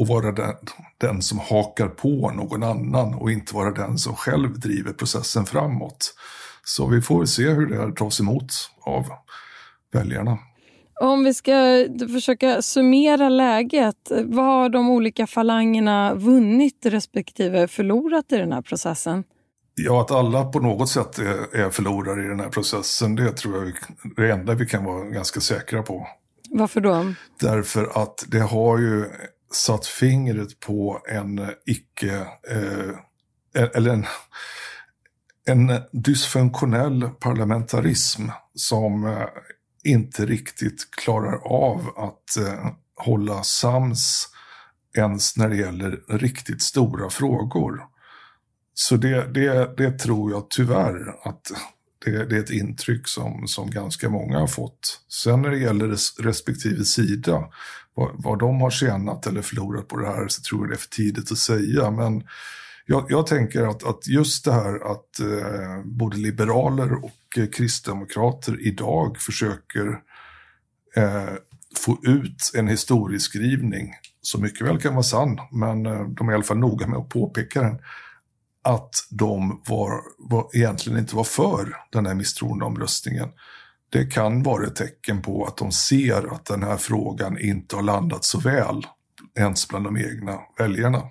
att 0.00 0.08
vara 0.08 0.32
den, 0.32 0.54
den 0.98 1.22
som 1.22 1.38
hakar 1.38 1.88
på 1.88 2.30
någon 2.30 2.62
annan 2.62 3.14
och 3.14 3.30
inte 3.30 3.54
vara 3.54 3.70
den 3.70 3.98
som 3.98 4.16
själv 4.16 4.60
driver 4.60 4.92
processen 4.92 5.46
framåt. 5.46 6.14
Så 6.64 6.86
vi 6.86 7.02
får 7.02 7.24
se 7.24 7.48
hur 7.48 7.66
det 7.66 7.76
här 7.76 7.90
tas 7.90 8.20
emot 8.20 8.52
av 8.80 9.06
väljarna. 9.92 10.38
Om 11.00 11.24
vi 11.24 11.34
ska 11.34 11.86
försöka 12.12 12.62
summera 12.62 13.28
läget, 13.28 14.12
vad 14.24 14.44
har 14.44 14.68
de 14.68 14.90
olika 14.90 15.26
falangerna 15.26 16.14
vunnit 16.14 16.86
respektive 16.86 17.68
förlorat 17.68 18.32
i 18.32 18.36
den 18.36 18.52
här 18.52 18.62
processen? 18.62 19.24
Ja, 19.74 20.00
att 20.00 20.10
alla 20.10 20.44
på 20.44 20.60
något 20.60 20.88
sätt 20.88 21.18
är, 21.18 21.56
är 21.56 21.70
förlorare 21.70 22.24
i 22.24 22.28
den 22.28 22.40
här 22.40 22.48
processen, 22.48 23.14
det 23.14 23.32
tror 23.32 23.56
jag 23.56 23.66
är 23.66 23.74
det 24.16 24.32
enda 24.32 24.54
vi 24.54 24.66
kan 24.66 24.84
vara 24.84 25.04
ganska 25.04 25.40
säkra 25.40 25.82
på. 25.82 26.06
Varför 26.50 26.80
då? 26.80 27.14
Därför 27.40 28.02
att 28.02 28.24
det 28.28 28.40
har 28.40 28.78
ju 28.78 29.04
satt 29.52 29.86
fingret 29.86 30.60
på 30.60 31.00
en 31.08 31.38
eh, 31.38 31.48
icke, 31.66 32.26
eh, 32.50 32.90
eh, 33.54 33.68
eller 33.74 33.90
en, 33.90 34.06
en 35.46 35.80
dysfunktionell 35.92 37.08
parlamentarism 37.20 38.22
som 38.54 39.06
eh, 39.06 39.26
inte 39.84 40.26
riktigt 40.26 40.90
klarar 40.90 41.46
av 41.46 41.88
att 41.96 42.36
eh, 42.36 42.66
hålla 42.96 43.42
sams 43.42 44.28
ens 44.96 45.36
när 45.36 45.48
det 45.48 45.56
gäller 45.56 46.00
riktigt 46.08 46.62
stora 46.62 47.10
frågor. 47.10 47.80
Så 48.74 48.96
det, 48.96 49.34
det, 49.34 49.76
det 49.76 49.98
tror 49.98 50.30
jag 50.30 50.50
tyvärr 50.50 51.28
att 51.28 51.52
det, 52.04 52.24
det, 52.24 52.36
är 52.36 52.40
ett 52.40 52.50
intryck 52.50 53.08
som, 53.08 53.46
som 53.46 53.70
ganska 53.70 54.08
många 54.08 54.38
har 54.38 54.46
fått. 54.46 55.00
Sen 55.08 55.42
när 55.42 55.50
det 55.50 55.58
gäller 55.58 55.88
res, 55.88 56.18
respektive 56.18 56.84
sida, 56.84 57.48
vad, 57.94 58.10
vad 58.14 58.38
de 58.38 58.60
har 58.60 58.70
tjänat 58.70 59.26
eller 59.26 59.42
förlorat 59.42 59.88
på 59.88 59.96
det 59.96 60.06
här 60.06 60.28
så 60.28 60.42
tror 60.42 60.60
jag 60.60 60.70
det 60.70 60.74
är 60.74 60.78
för 60.78 60.88
tidigt 60.88 61.32
att 61.32 61.38
säga. 61.38 61.90
Men 61.90 62.24
jag, 62.86 63.06
jag 63.08 63.26
tänker 63.26 63.62
att, 63.62 63.84
att, 63.84 64.06
just 64.06 64.44
det 64.44 64.52
här 64.52 64.92
att 64.92 65.20
eh, 65.20 65.84
både 65.84 66.16
liberaler 66.16 67.04
och 67.04 67.38
eh, 67.38 67.46
kristdemokrater 67.46 68.66
idag 68.66 69.18
försöker 69.18 70.00
eh, 70.96 71.34
få 71.76 71.98
ut 72.02 72.50
en 72.54 72.68
historieskrivning 72.68 73.94
som 74.22 74.42
mycket 74.42 74.66
väl 74.66 74.80
kan 74.80 74.94
vara 74.94 75.02
sann, 75.02 75.38
men 75.50 75.86
eh, 75.86 76.08
de 76.08 76.28
är 76.28 76.32
i 76.32 76.34
alla 76.34 76.44
fall 76.44 76.58
noga 76.58 76.86
med 76.86 76.98
att 76.98 77.08
påpeka 77.08 77.62
den 77.62 77.78
att 78.62 78.90
de 79.10 79.62
var, 79.68 80.00
var, 80.18 80.46
egentligen 80.54 80.98
inte 80.98 81.16
var 81.16 81.24
för 81.24 81.76
den 81.92 82.06
här 82.06 82.14
misstroendeomröstningen. 82.14 83.28
Det 83.90 84.04
kan 84.04 84.42
vara 84.42 84.66
ett 84.66 84.76
tecken 84.76 85.22
på 85.22 85.44
att 85.44 85.56
de 85.56 85.72
ser 85.72 86.34
att 86.34 86.44
den 86.44 86.62
här 86.62 86.76
frågan 86.76 87.38
inte 87.38 87.76
har 87.76 87.82
landat 87.82 88.24
så 88.24 88.40
väl 88.40 88.86
ens 89.38 89.68
bland 89.68 89.84
de 89.84 89.96
egna 89.96 90.38
väljarna. 90.58 91.02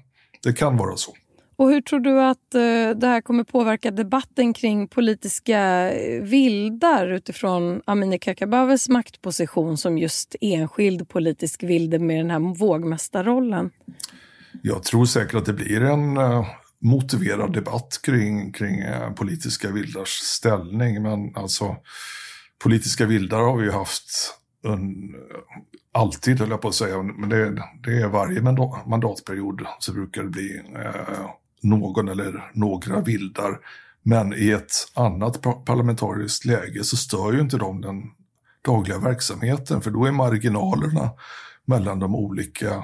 Det 0.44 0.54
kan 0.54 0.78
vara 0.78 0.98
så. 0.98 1.14
Och 1.56 1.70
hur 1.70 1.82
tror 1.82 2.00
du 2.00 2.22
att 2.22 2.56
eh, 2.56 3.00
det 3.00 3.08
här 3.08 3.22
kommer 3.22 3.44
påverka 3.44 3.92
debatten 3.92 4.54
kring 4.54 4.88
politiska 4.88 5.92
eh, 5.92 6.22
vildar 6.22 7.08
utifrån 7.08 7.82
Amineh 7.86 8.20
Kakabavehs 8.20 8.90
maktposition 8.90 9.78
som 9.78 9.98
just 9.98 10.36
enskild 10.42 11.10
politisk 11.10 11.64
vilde 11.64 12.00
med 12.00 12.18
den 12.18 12.32
här 12.32 12.56
vågmästarrollen? 12.56 13.72
Jag 14.62 14.84
tror 14.84 15.06
säkert 15.06 15.36
att 15.36 15.46
det 15.46 15.54
blir 15.54 15.82
en 15.82 16.18
uh, 16.18 16.46
motiverad 16.82 17.54
debatt 17.54 18.00
kring, 18.04 18.52
kring 18.52 18.80
eh, 18.80 19.14
politiska 19.14 19.72
vildars 19.72 20.10
ställning. 20.10 21.02
Men 21.02 21.36
alltså, 21.36 21.76
politiska 22.64 23.06
vildar 23.06 23.40
har 23.40 23.58
vi 23.58 23.64
ju 23.64 23.72
haft 23.72 24.38
en, 24.64 25.16
alltid, 25.94 26.40
höll 26.40 26.50
jag 26.50 26.62
på 26.62 26.68
att 26.68 26.76
säga, 26.76 27.02
men 27.04 27.30
det, 27.30 27.64
det 27.84 28.02
är 28.02 28.08
varje 28.08 28.42
mandatperiod 28.86 29.62
så 29.80 29.94
brukar 29.94 30.24
det 30.24 30.30
bli 30.30 30.62
eh, 30.76 31.30
någon 31.62 32.08
eller 32.08 32.52
några 32.54 33.02
vildar. 33.02 33.60
Men 34.04 34.34
i 34.34 34.50
ett 34.50 34.74
annat 34.94 35.42
parlamentariskt 35.66 36.46
läge 36.46 36.84
så 36.84 36.98
stör 36.98 37.34
ju 37.34 37.40
inte 37.40 37.58
de 37.58 37.82
den 37.82 38.04
dagliga 38.66 39.00
verksamheten 39.00 39.82
för 39.82 39.92
då 39.92 40.06
är 40.06 40.12
marginalerna 40.12 41.10
mellan 41.66 42.00
de 42.00 42.16
olika 42.16 42.84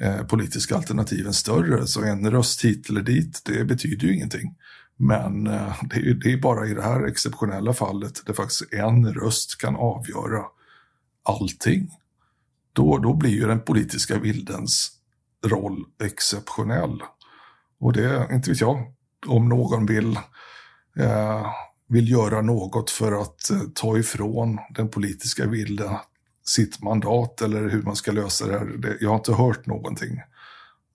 eh, 0.00 0.22
politiska 0.22 0.76
alternativen 0.76 1.32
större. 1.32 1.86
Så 1.86 2.02
en 2.02 2.30
röst 2.30 2.64
hit 2.64 2.90
eller 2.90 3.02
dit, 3.02 3.42
det 3.44 3.64
betyder 3.64 4.06
ju 4.06 4.14
ingenting. 4.14 4.54
Men 4.96 5.46
eh, 5.46 5.76
det, 5.82 5.96
är, 5.96 6.14
det 6.14 6.32
är 6.32 6.40
bara 6.40 6.66
i 6.66 6.74
det 6.74 6.82
här 6.82 7.06
exceptionella 7.06 7.72
fallet 7.72 8.26
där 8.26 8.32
faktiskt 8.32 8.72
en 8.72 9.14
röst 9.14 9.58
kan 9.58 9.76
avgöra 9.76 10.42
allting. 11.22 11.90
Då, 12.72 12.98
då 12.98 13.14
blir 13.14 13.30
ju 13.30 13.46
den 13.46 13.60
politiska 13.60 14.18
vildens 14.18 14.90
roll 15.46 15.84
exceptionell. 16.02 17.02
Och 17.80 17.92
det, 17.92 18.28
inte 18.32 18.50
vet 18.50 18.60
jag, 18.60 18.92
om 19.26 19.48
någon 19.48 19.86
vill, 19.86 20.16
eh, 20.98 21.46
vill 21.88 22.10
göra 22.10 22.42
något 22.42 22.90
för 22.90 23.22
att 23.22 23.50
eh, 23.50 23.60
ta 23.74 23.98
ifrån 23.98 24.58
den 24.74 24.88
politiska 24.88 25.46
vilden 25.46 25.96
sitt 26.44 26.82
mandat 26.82 27.42
eller 27.42 27.68
hur 27.68 27.82
man 27.82 27.96
ska 27.96 28.12
lösa 28.12 28.46
det 28.46 28.58
här. 28.58 28.64
Det, 28.64 28.96
jag 29.00 29.08
har 29.08 29.16
inte 29.16 29.32
hört 29.32 29.66
någonting 29.66 30.20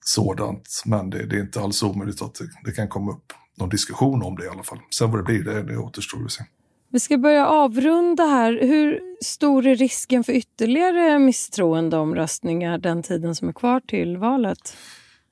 sådant, 0.04 0.82
men 0.86 1.10
det, 1.10 1.26
det 1.26 1.36
är 1.36 1.40
inte 1.40 1.60
alls 1.60 1.82
omöjligt 1.82 2.22
att 2.22 2.34
det, 2.34 2.44
det, 2.64 2.72
kan 2.72 2.88
komma 2.88 3.12
upp 3.12 3.32
någon 3.58 3.68
diskussion 3.68 4.22
om 4.22 4.36
det 4.36 4.44
i 4.44 4.48
alla 4.48 4.62
fall. 4.62 4.78
Sen 4.98 5.10
vad 5.10 5.20
det 5.20 5.24
blir, 5.24 5.44
det, 5.44 5.62
det 5.62 5.76
återstår 5.76 6.24
att 6.24 6.32
se. 6.32 6.44
Vi 6.90 7.00
ska 7.00 7.18
börja 7.18 7.46
avrunda 7.46 8.24
här. 8.24 8.58
Hur 8.62 9.00
stor 9.24 9.66
är 9.66 9.76
risken 9.76 10.24
för 10.24 10.32
ytterligare 10.32 11.18
misstroendeomröstningar 11.18 12.78
den 12.78 13.02
tiden 13.02 13.34
som 13.34 13.48
är 13.48 13.52
kvar 13.52 13.80
till 13.80 14.16
valet? 14.16 14.76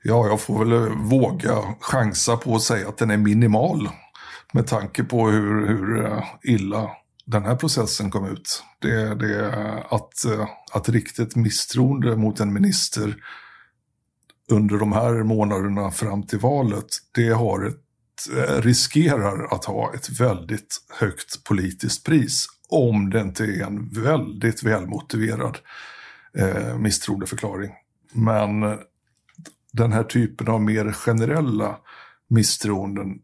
Ja, 0.02 0.26
jag 0.26 0.40
får 0.40 0.64
väl 0.64 0.72
eh, 0.72 0.96
våga 0.96 1.54
chansa 1.80 2.36
på 2.36 2.54
att 2.54 2.62
säga 2.62 2.88
att 2.88 2.98
den 2.98 3.10
är 3.10 3.16
minimal 3.16 3.88
med 4.52 4.66
tanke 4.66 5.04
på 5.04 5.28
hur, 5.28 5.66
hur 5.66 6.06
eh, 6.06 6.24
illa 6.42 6.90
den 7.26 7.44
här 7.44 7.56
processen 7.56 8.10
kom 8.10 8.26
ut. 8.26 8.62
Det, 8.78 9.14
det 9.14 9.52
att, 9.90 10.24
eh, 10.24 10.48
att 10.72 10.88
riktigt 10.88 11.36
misstroende 11.36 12.16
mot 12.16 12.40
en 12.40 12.52
minister 12.52 13.16
under 14.50 14.78
de 14.78 14.92
här 14.92 15.22
månaderna 15.22 15.90
fram 15.90 16.22
till 16.22 16.38
valet, 16.38 16.86
det 17.14 17.28
har 17.28 17.64
ett, 17.64 18.36
eh, 18.36 18.62
riskerar 18.62 19.54
att 19.54 19.64
ha 19.64 19.94
ett 19.94 20.20
väldigt 20.20 20.76
högt 21.00 21.44
politiskt 21.44 22.06
pris 22.06 22.46
om 22.68 23.10
det 23.10 23.20
inte 23.20 23.44
är 23.44 23.62
en 23.62 23.88
väldigt 23.88 24.62
välmotiverad 24.62 25.58
eh, 26.38 26.78
misstroendeförklaring. 26.78 27.72
Men 28.12 28.78
den 29.72 29.92
här 29.92 30.04
typen 30.04 30.48
av 30.48 30.60
mer 30.60 30.92
generella 30.92 31.76
misstroenden. 32.28 33.18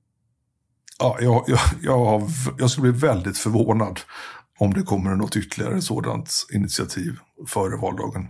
Ja, 1.03 1.17
jag, 1.21 1.45
jag, 1.47 1.59
jag, 1.83 2.23
jag 2.59 2.71
skulle 2.71 2.93
bli 2.93 3.01
väldigt 3.01 3.39
förvånad 3.39 4.01
om 4.59 4.75
det 4.75 4.83
kommer 4.83 5.17
något 5.17 5.37
ytterligare 5.37 5.83
sådant 5.83 6.31
initiativ 6.55 7.13
före 7.49 7.77
valdagen. 7.77 8.27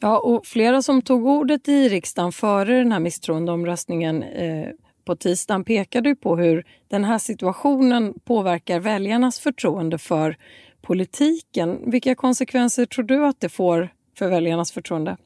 Ja, 0.00 0.18
och 0.18 0.46
flera 0.46 0.82
som 0.82 1.02
tog 1.02 1.26
ordet 1.26 1.68
i 1.68 1.88
riksdagen 1.88 2.32
före 2.32 2.78
den 2.78 2.92
här 2.92 3.00
misstroendeomröstningen 3.00 4.22
eh, 4.22 4.68
på 5.04 5.16
tisdagen 5.16 5.64
pekade 5.64 6.14
på 6.14 6.36
hur 6.36 6.64
den 6.88 7.04
här 7.04 7.18
situationen 7.18 8.14
påverkar 8.24 8.80
väljarnas 8.80 9.38
förtroende 9.38 9.98
för 9.98 10.36
politiken. 10.82 11.90
Vilka 11.90 12.14
konsekvenser 12.14 12.86
tror 12.86 13.04
du 13.04 13.26
att 13.26 13.40
det 13.40 13.48
får 13.48 13.88
för 14.18 14.28
väljarnas 14.28 14.72
förtroende? 14.72 15.16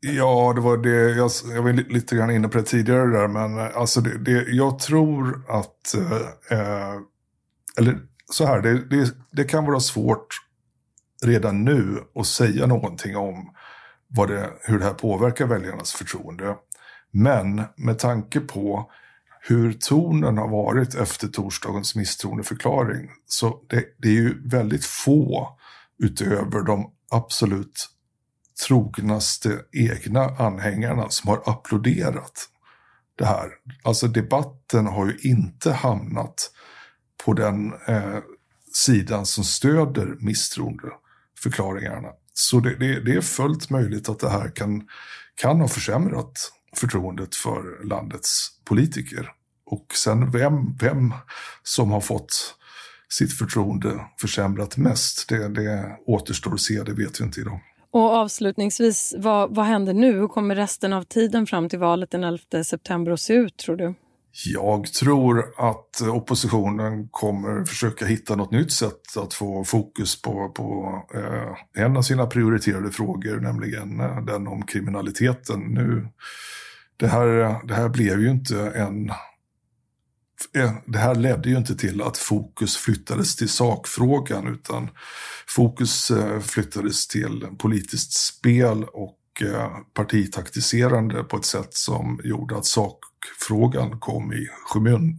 Ja, 0.00 0.52
det 0.54 0.60
var 0.60 0.76
det. 0.76 1.16
Jag, 1.16 1.30
jag 1.54 1.62
var 1.62 1.72
lite 1.72 2.16
grann 2.16 2.30
inne 2.30 2.48
på 2.48 2.58
det 2.58 2.64
tidigare 2.64 3.06
där, 3.06 3.28
men 3.28 3.58
eh, 3.58 3.76
alltså 3.76 4.00
det, 4.00 4.18
det, 4.18 4.48
jag 4.48 4.78
tror 4.78 5.44
att, 5.48 5.94
eh, 5.94 6.58
eh, 6.58 6.94
eller 7.78 7.98
så 8.32 8.46
här, 8.46 8.62
det, 8.62 8.84
det, 8.88 9.14
det, 9.30 9.44
kan 9.44 9.64
vara 9.64 9.80
svårt 9.80 10.26
redan 11.24 11.64
nu 11.64 12.04
att 12.14 12.26
säga 12.26 12.66
någonting 12.66 13.16
om 13.16 13.54
vad 14.08 14.28
det, 14.28 14.50
hur 14.60 14.78
det 14.78 14.84
här 14.84 14.94
påverkar 14.94 15.46
väljarnas 15.46 15.92
förtroende. 15.92 16.56
Men 17.10 17.62
med 17.76 17.98
tanke 17.98 18.40
på 18.40 18.90
hur 19.40 19.72
tonen 19.72 20.38
har 20.38 20.48
varit 20.48 20.94
efter 20.94 21.28
torsdagens 21.28 21.94
misstroendeförklaring 21.94 23.10
så 23.26 23.60
det, 23.68 23.84
det 23.98 24.08
är 24.08 24.12
ju 24.12 24.48
väldigt 24.48 24.84
få 24.84 25.48
utöver 25.98 26.62
de 26.62 26.90
absolut 27.10 27.88
trognaste 28.66 29.60
egna 29.72 30.24
anhängarna 30.24 31.10
som 31.10 31.28
har 31.28 31.42
applåderat 31.46 32.48
det 33.18 33.26
här. 33.26 33.50
Alltså 33.82 34.08
debatten 34.08 34.86
har 34.86 35.06
ju 35.06 35.30
inte 35.30 35.72
hamnat 35.72 36.50
på 37.24 37.32
den 37.32 37.72
eh, 37.86 38.18
sidan 38.74 39.26
som 39.26 39.44
stöder 39.44 40.16
misstroendeförklaringarna. 40.20 42.08
Så 42.34 42.60
det, 42.60 42.76
det, 42.76 43.00
det, 43.00 43.14
är 43.14 43.20
fullt 43.20 43.70
möjligt 43.70 44.08
att 44.08 44.18
det 44.18 44.30
här 44.30 44.48
kan, 44.48 44.88
kan 45.34 45.60
ha 45.60 45.68
försämrat 45.68 46.52
förtroendet 46.76 47.34
för 47.34 47.84
landets 47.84 48.48
politiker. 48.64 49.32
Och 49.66 49.92
sen 49.94 50.30
vem, 50.30 50.76
vem 50.76 51.14
som 51.62 51.90
har 51.90 52.00
fått 52.00 52.54
sitt 53.08 53.38
förtroende 53.38 54.00
försämrat 54.20 54.76
mest, 54.76 55.28
det, 55.28 55.48
det 55.48 55.96
återstår 56.06 56.54
att 56.54 56.60
se, 56.60 56.82
det 56.82 56.92
vet 56.92 57.20
vi 57.20 57.24
inte 57.24 57.40
idag. 57.40 57.60
Och 57.90 58.10
avslutningsvis, 58.10 59.14
vad, 59.18 59.54
vad 59.54 59.66
händer 59.66 59.94
nu? 59.94 60.12
Hur 60.12 60.28
kommer 60.28 60.54
resten 60.54 60.92
av 60.92 61.02
tiden 61.02 61.46
fram 61.46 61.68
till 61.68 61.78
valet 61.78 62.10
den 62.10 62.24
11 62.24 62.64
september 62.64 63.12
att 63.12 63.20
se 63.20 63.34
ut 63.34 63.56
tror 63.56 63.76
du? 63.76 63.94
Jag 64.46 64.86
tror 64.86 65.44
att 65.56 66.00
oppositionen 66.00 67.08
kommer 67.10 67.64
försöka 67.64 68.06
hitta 68.06 68.36
något 68.36 68.50
nytt 68.50 68.72
sätt 68.72 69.16
att 69.16 69.34
få 69.34 69.64
fokus 69.64 70.22
på, 70.22 70.48
på 70.48 70.98
eh, 71.14 71.84
en 71.84 71.96
av 71.96 72.02
sina 72.02 72.26
prioriterade 72.26 72.90
frågor, 72.90 73.40
nämligen 73.40 74.00
eh, 74.00 74.24
den 74.24 74.46
om 74.46 74.62
kriminaliteten. 74.62 75.60
Nu, 75.60 76.08
det, 76.96 77.06
här, 77.06 77.26
det 77.66 77.74
här 77.74 77.88
blev 77.88 78.20
ju 78.20 78.30
inte 78.30 78.72
en 78.74 79.10
det 80.86 80.98
här 80.98 81.14
ledde 81.14 81.48
ju 81.48 81.56
inte 81.56 81.76
till 81.76 82.02
att 82.02 82.18
fokus 82.18 82.76
flyttades 82.76 83.36
till 83.36 83.48
sakfrågan 83.48 84.46
utan 84.46 84.90
fokus 85.46 86.10
eh, 86.10 86.40
flyttades 86.40 87.08
till 87.08 87.46
politiskt 87.58 88.12
spel 88.12 88.84
och 88.84 89.14
partitaktiserande 89.94 91.24
på 91.24 91.36
ett 91.36 91.44
sätt 91.44 91.74
som 91.74 92.20
gjorde 92.24 92.56
att 92.56 92.66
sakfrågan 92.66 94.00
kom 94.00 94.32
i 94.32 94.48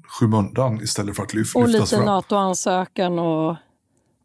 skymundan 0.07 0.81
istället 0.81 1.15
för 1.15 1.23
att 1.23 1.33
lyftas 1.33 1.53
fram. 1.53 1.63
Och 1.63 1.69
lite 1.69 2.05
NATO-ansökan 2.05 3.19
och, 3.19 3.55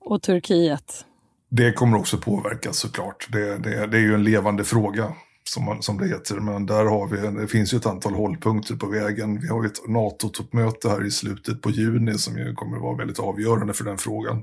och 0.00 0.22
Turkiet. 0.22 1.04
Det 1.50 1.72
kommer 1.72 1.98
också 1.98 2.18
påverkas 2.18 2.76
såklart. 2.76 3.28
Det, 3.32 3.58
det, 3.58 3.86
det 3.86 3.96
är 3.96 4.02
ju 4.02 4.14
en 4.14 4.24
levande 4.24 4.64
fråga 4.64 5.14
som, 5.48 5.64
man, 5.64 5.82
som 5.82 5.98
det 5.98 6.08
heter. 6.08 6.40
Men 6.40 6.66
där 6.66 6.84
har 6.84 7.08
vi, 7.08 7.40
det 7.40 7.48
finns 7.48 7.74
ju 7.74 7.78
ett 7.78 7.86
antal 7.86 8.14
hållpunkter 8.14 8.76
på 8.76 8.86
vägen. 8.86 9.40
Vi 9.40 9.48
har 9.48 9.62
ju 9.62 9.66
ett 9.66 9.88
NATO-toppmöte 9.88 10.88
här 10.88 11.06
i 11.06 11.10
slutet 11.10 11.62
på 11.62 11.70
juni 11.70 12.18
som 12.18 12.38
ju 12.38 12.54
kommer 12.54 12.76
att 12.76 12.82
vara 12.82 12.96
väldigt 12.96 13.18
avgörande 13.18 13.74
för 13.74 13.84
den 13.84 13.98
frågan. 13.98 14.42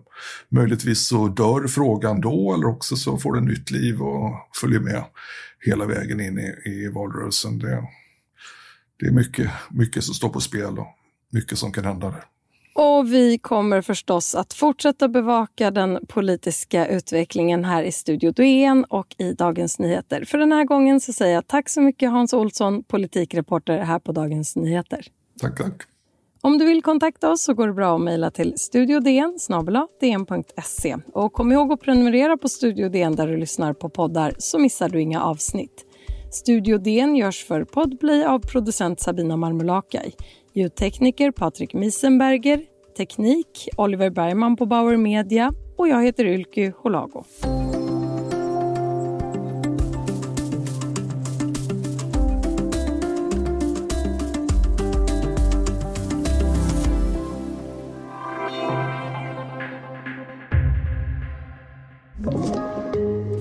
Möjligtvis 0.50 1.08
så 1.08 1.28
dör 1.28 1.68
frågan 1.68 2.22
då 2.22 2.54
eller 2.54 2.66
också 2.66 2.96
så 2.96 3.18
får 3.18 3.36
den 3.36 3.46
nytt 3.46 3.72
liv 3.72 4.02
och 4.02 4.34
följer 4.62 4.80
med 4.80 5.04
hela 5.66 5.86
vägen 5.86 6.20
in 6.20 6.40
i, 6.40 6.70
i 6.70 6.88
valrörelsen. 6.88 7.60
Det, 7.60 7.84
det 9.00 9.06
är 9.06 9.12
mycket, 9.12 9.52
mycket 9.70 10.04
som 10.04 10.14
står 10.14 10.30
på 10.30 10.40
spel 10.40 10.80
och 10.80 10.88
mycket 11.32 11.58
som 11.58 11.72
kan 11.72 11.86
hända 11.86 12.10
där. 12.10 12.24
Och 12.74 13.14
vi 13.14 13.38
kommer 13.38 13.82
förstås 13.82 14.36
att 14.36 14.54
fortsätta 14.54 15.08
bevaka 15.08 15.72
den 15.72 16.00
politiska 16.08 16.88
utvecklingen 16.88 17.66
här 17.66 17.84
i 17.84 17.92
Studio 17.92 18.32
DN 18.32 18.86
och 18.90 19.16
i 19.18 19.34
Dagens 19.34 19.80
Nyheter. 19.80 20.26
För 20.26 20.38
den 20.38 20.52
här 20.52 20.66
gången 20.66 21.00
så 21.00 21.14
säger 21.14 21.34
jag 21.36 21.48
tack 21.48 21.70
så 21.70 21.82
mycket 21.82 22.12
Hans 22.12 22.34
Olsson, 22.34 22.84
politikreporter 22.84 23.78
här 23.78 24.00
på 24.00 24.12
Dagens 24.12 24.56
Nyheter. 24.56 25.06
Tack, 25.40 25.58
tack. 25.58 25.82
Om 26.44 26.58
du 26.58 26.66
vill 26.66 26.82
kontakta 26.82 27.32
oss 27.32 27.42
så 27.42 27.54
går 27.54 27.68
det 27.68 27.74
bra 27.74 27.96
att 27.96 28.02
mejla 28.02 28.32
till 28.32 28.54
studiodn 28.58 29.38
dn.se. 30.02 30.98
Och 31.14 31.34
kom 31.34 31.52
ihåg 31.52 31.72
att 31.72 31.82
prenumerera 31.82 32.38
på 32.38 32.50
Studio 32.50 32.90
DN 32.90 33.16
där 33.16 33.28
du 33.28 33.38
lyssnar 33.38 33.74
på 33.74 33.90
poddar 33.90 34.34
så 34.38 34.60
missar 34.60 34.90
du 34.90 35.02
inga 35.02 35.24
avsnitt. 35.24 35.86
Studio 36.32 36.78
DN 36.78 37.16
görs 37.16 37.46
för 37.46 37.64
Podplay 37.64 38.24
av 38.24 38.40
producent 38.40 39.00
Sabina 39.00 39.38
Marmulakai. 39.38 40.14
Ljudtekniker 40.54 41.32
Patrik 41.32 41.74
Miesenberger, 41.74 42.60
teknik 42.98 43.70
Oliver 43.78 44.10
Bergman 44.10 44.56
på 44.56 44.66
Bauer 44.66 44.98
Media 44.98 45.54
och 45.78 45.88
jag 45.88 46.04
heter 46.04 46.26
Ylky 46.26 46.72
Holago. 46.78 47.24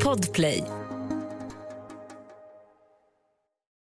Podplay 0.05 0.65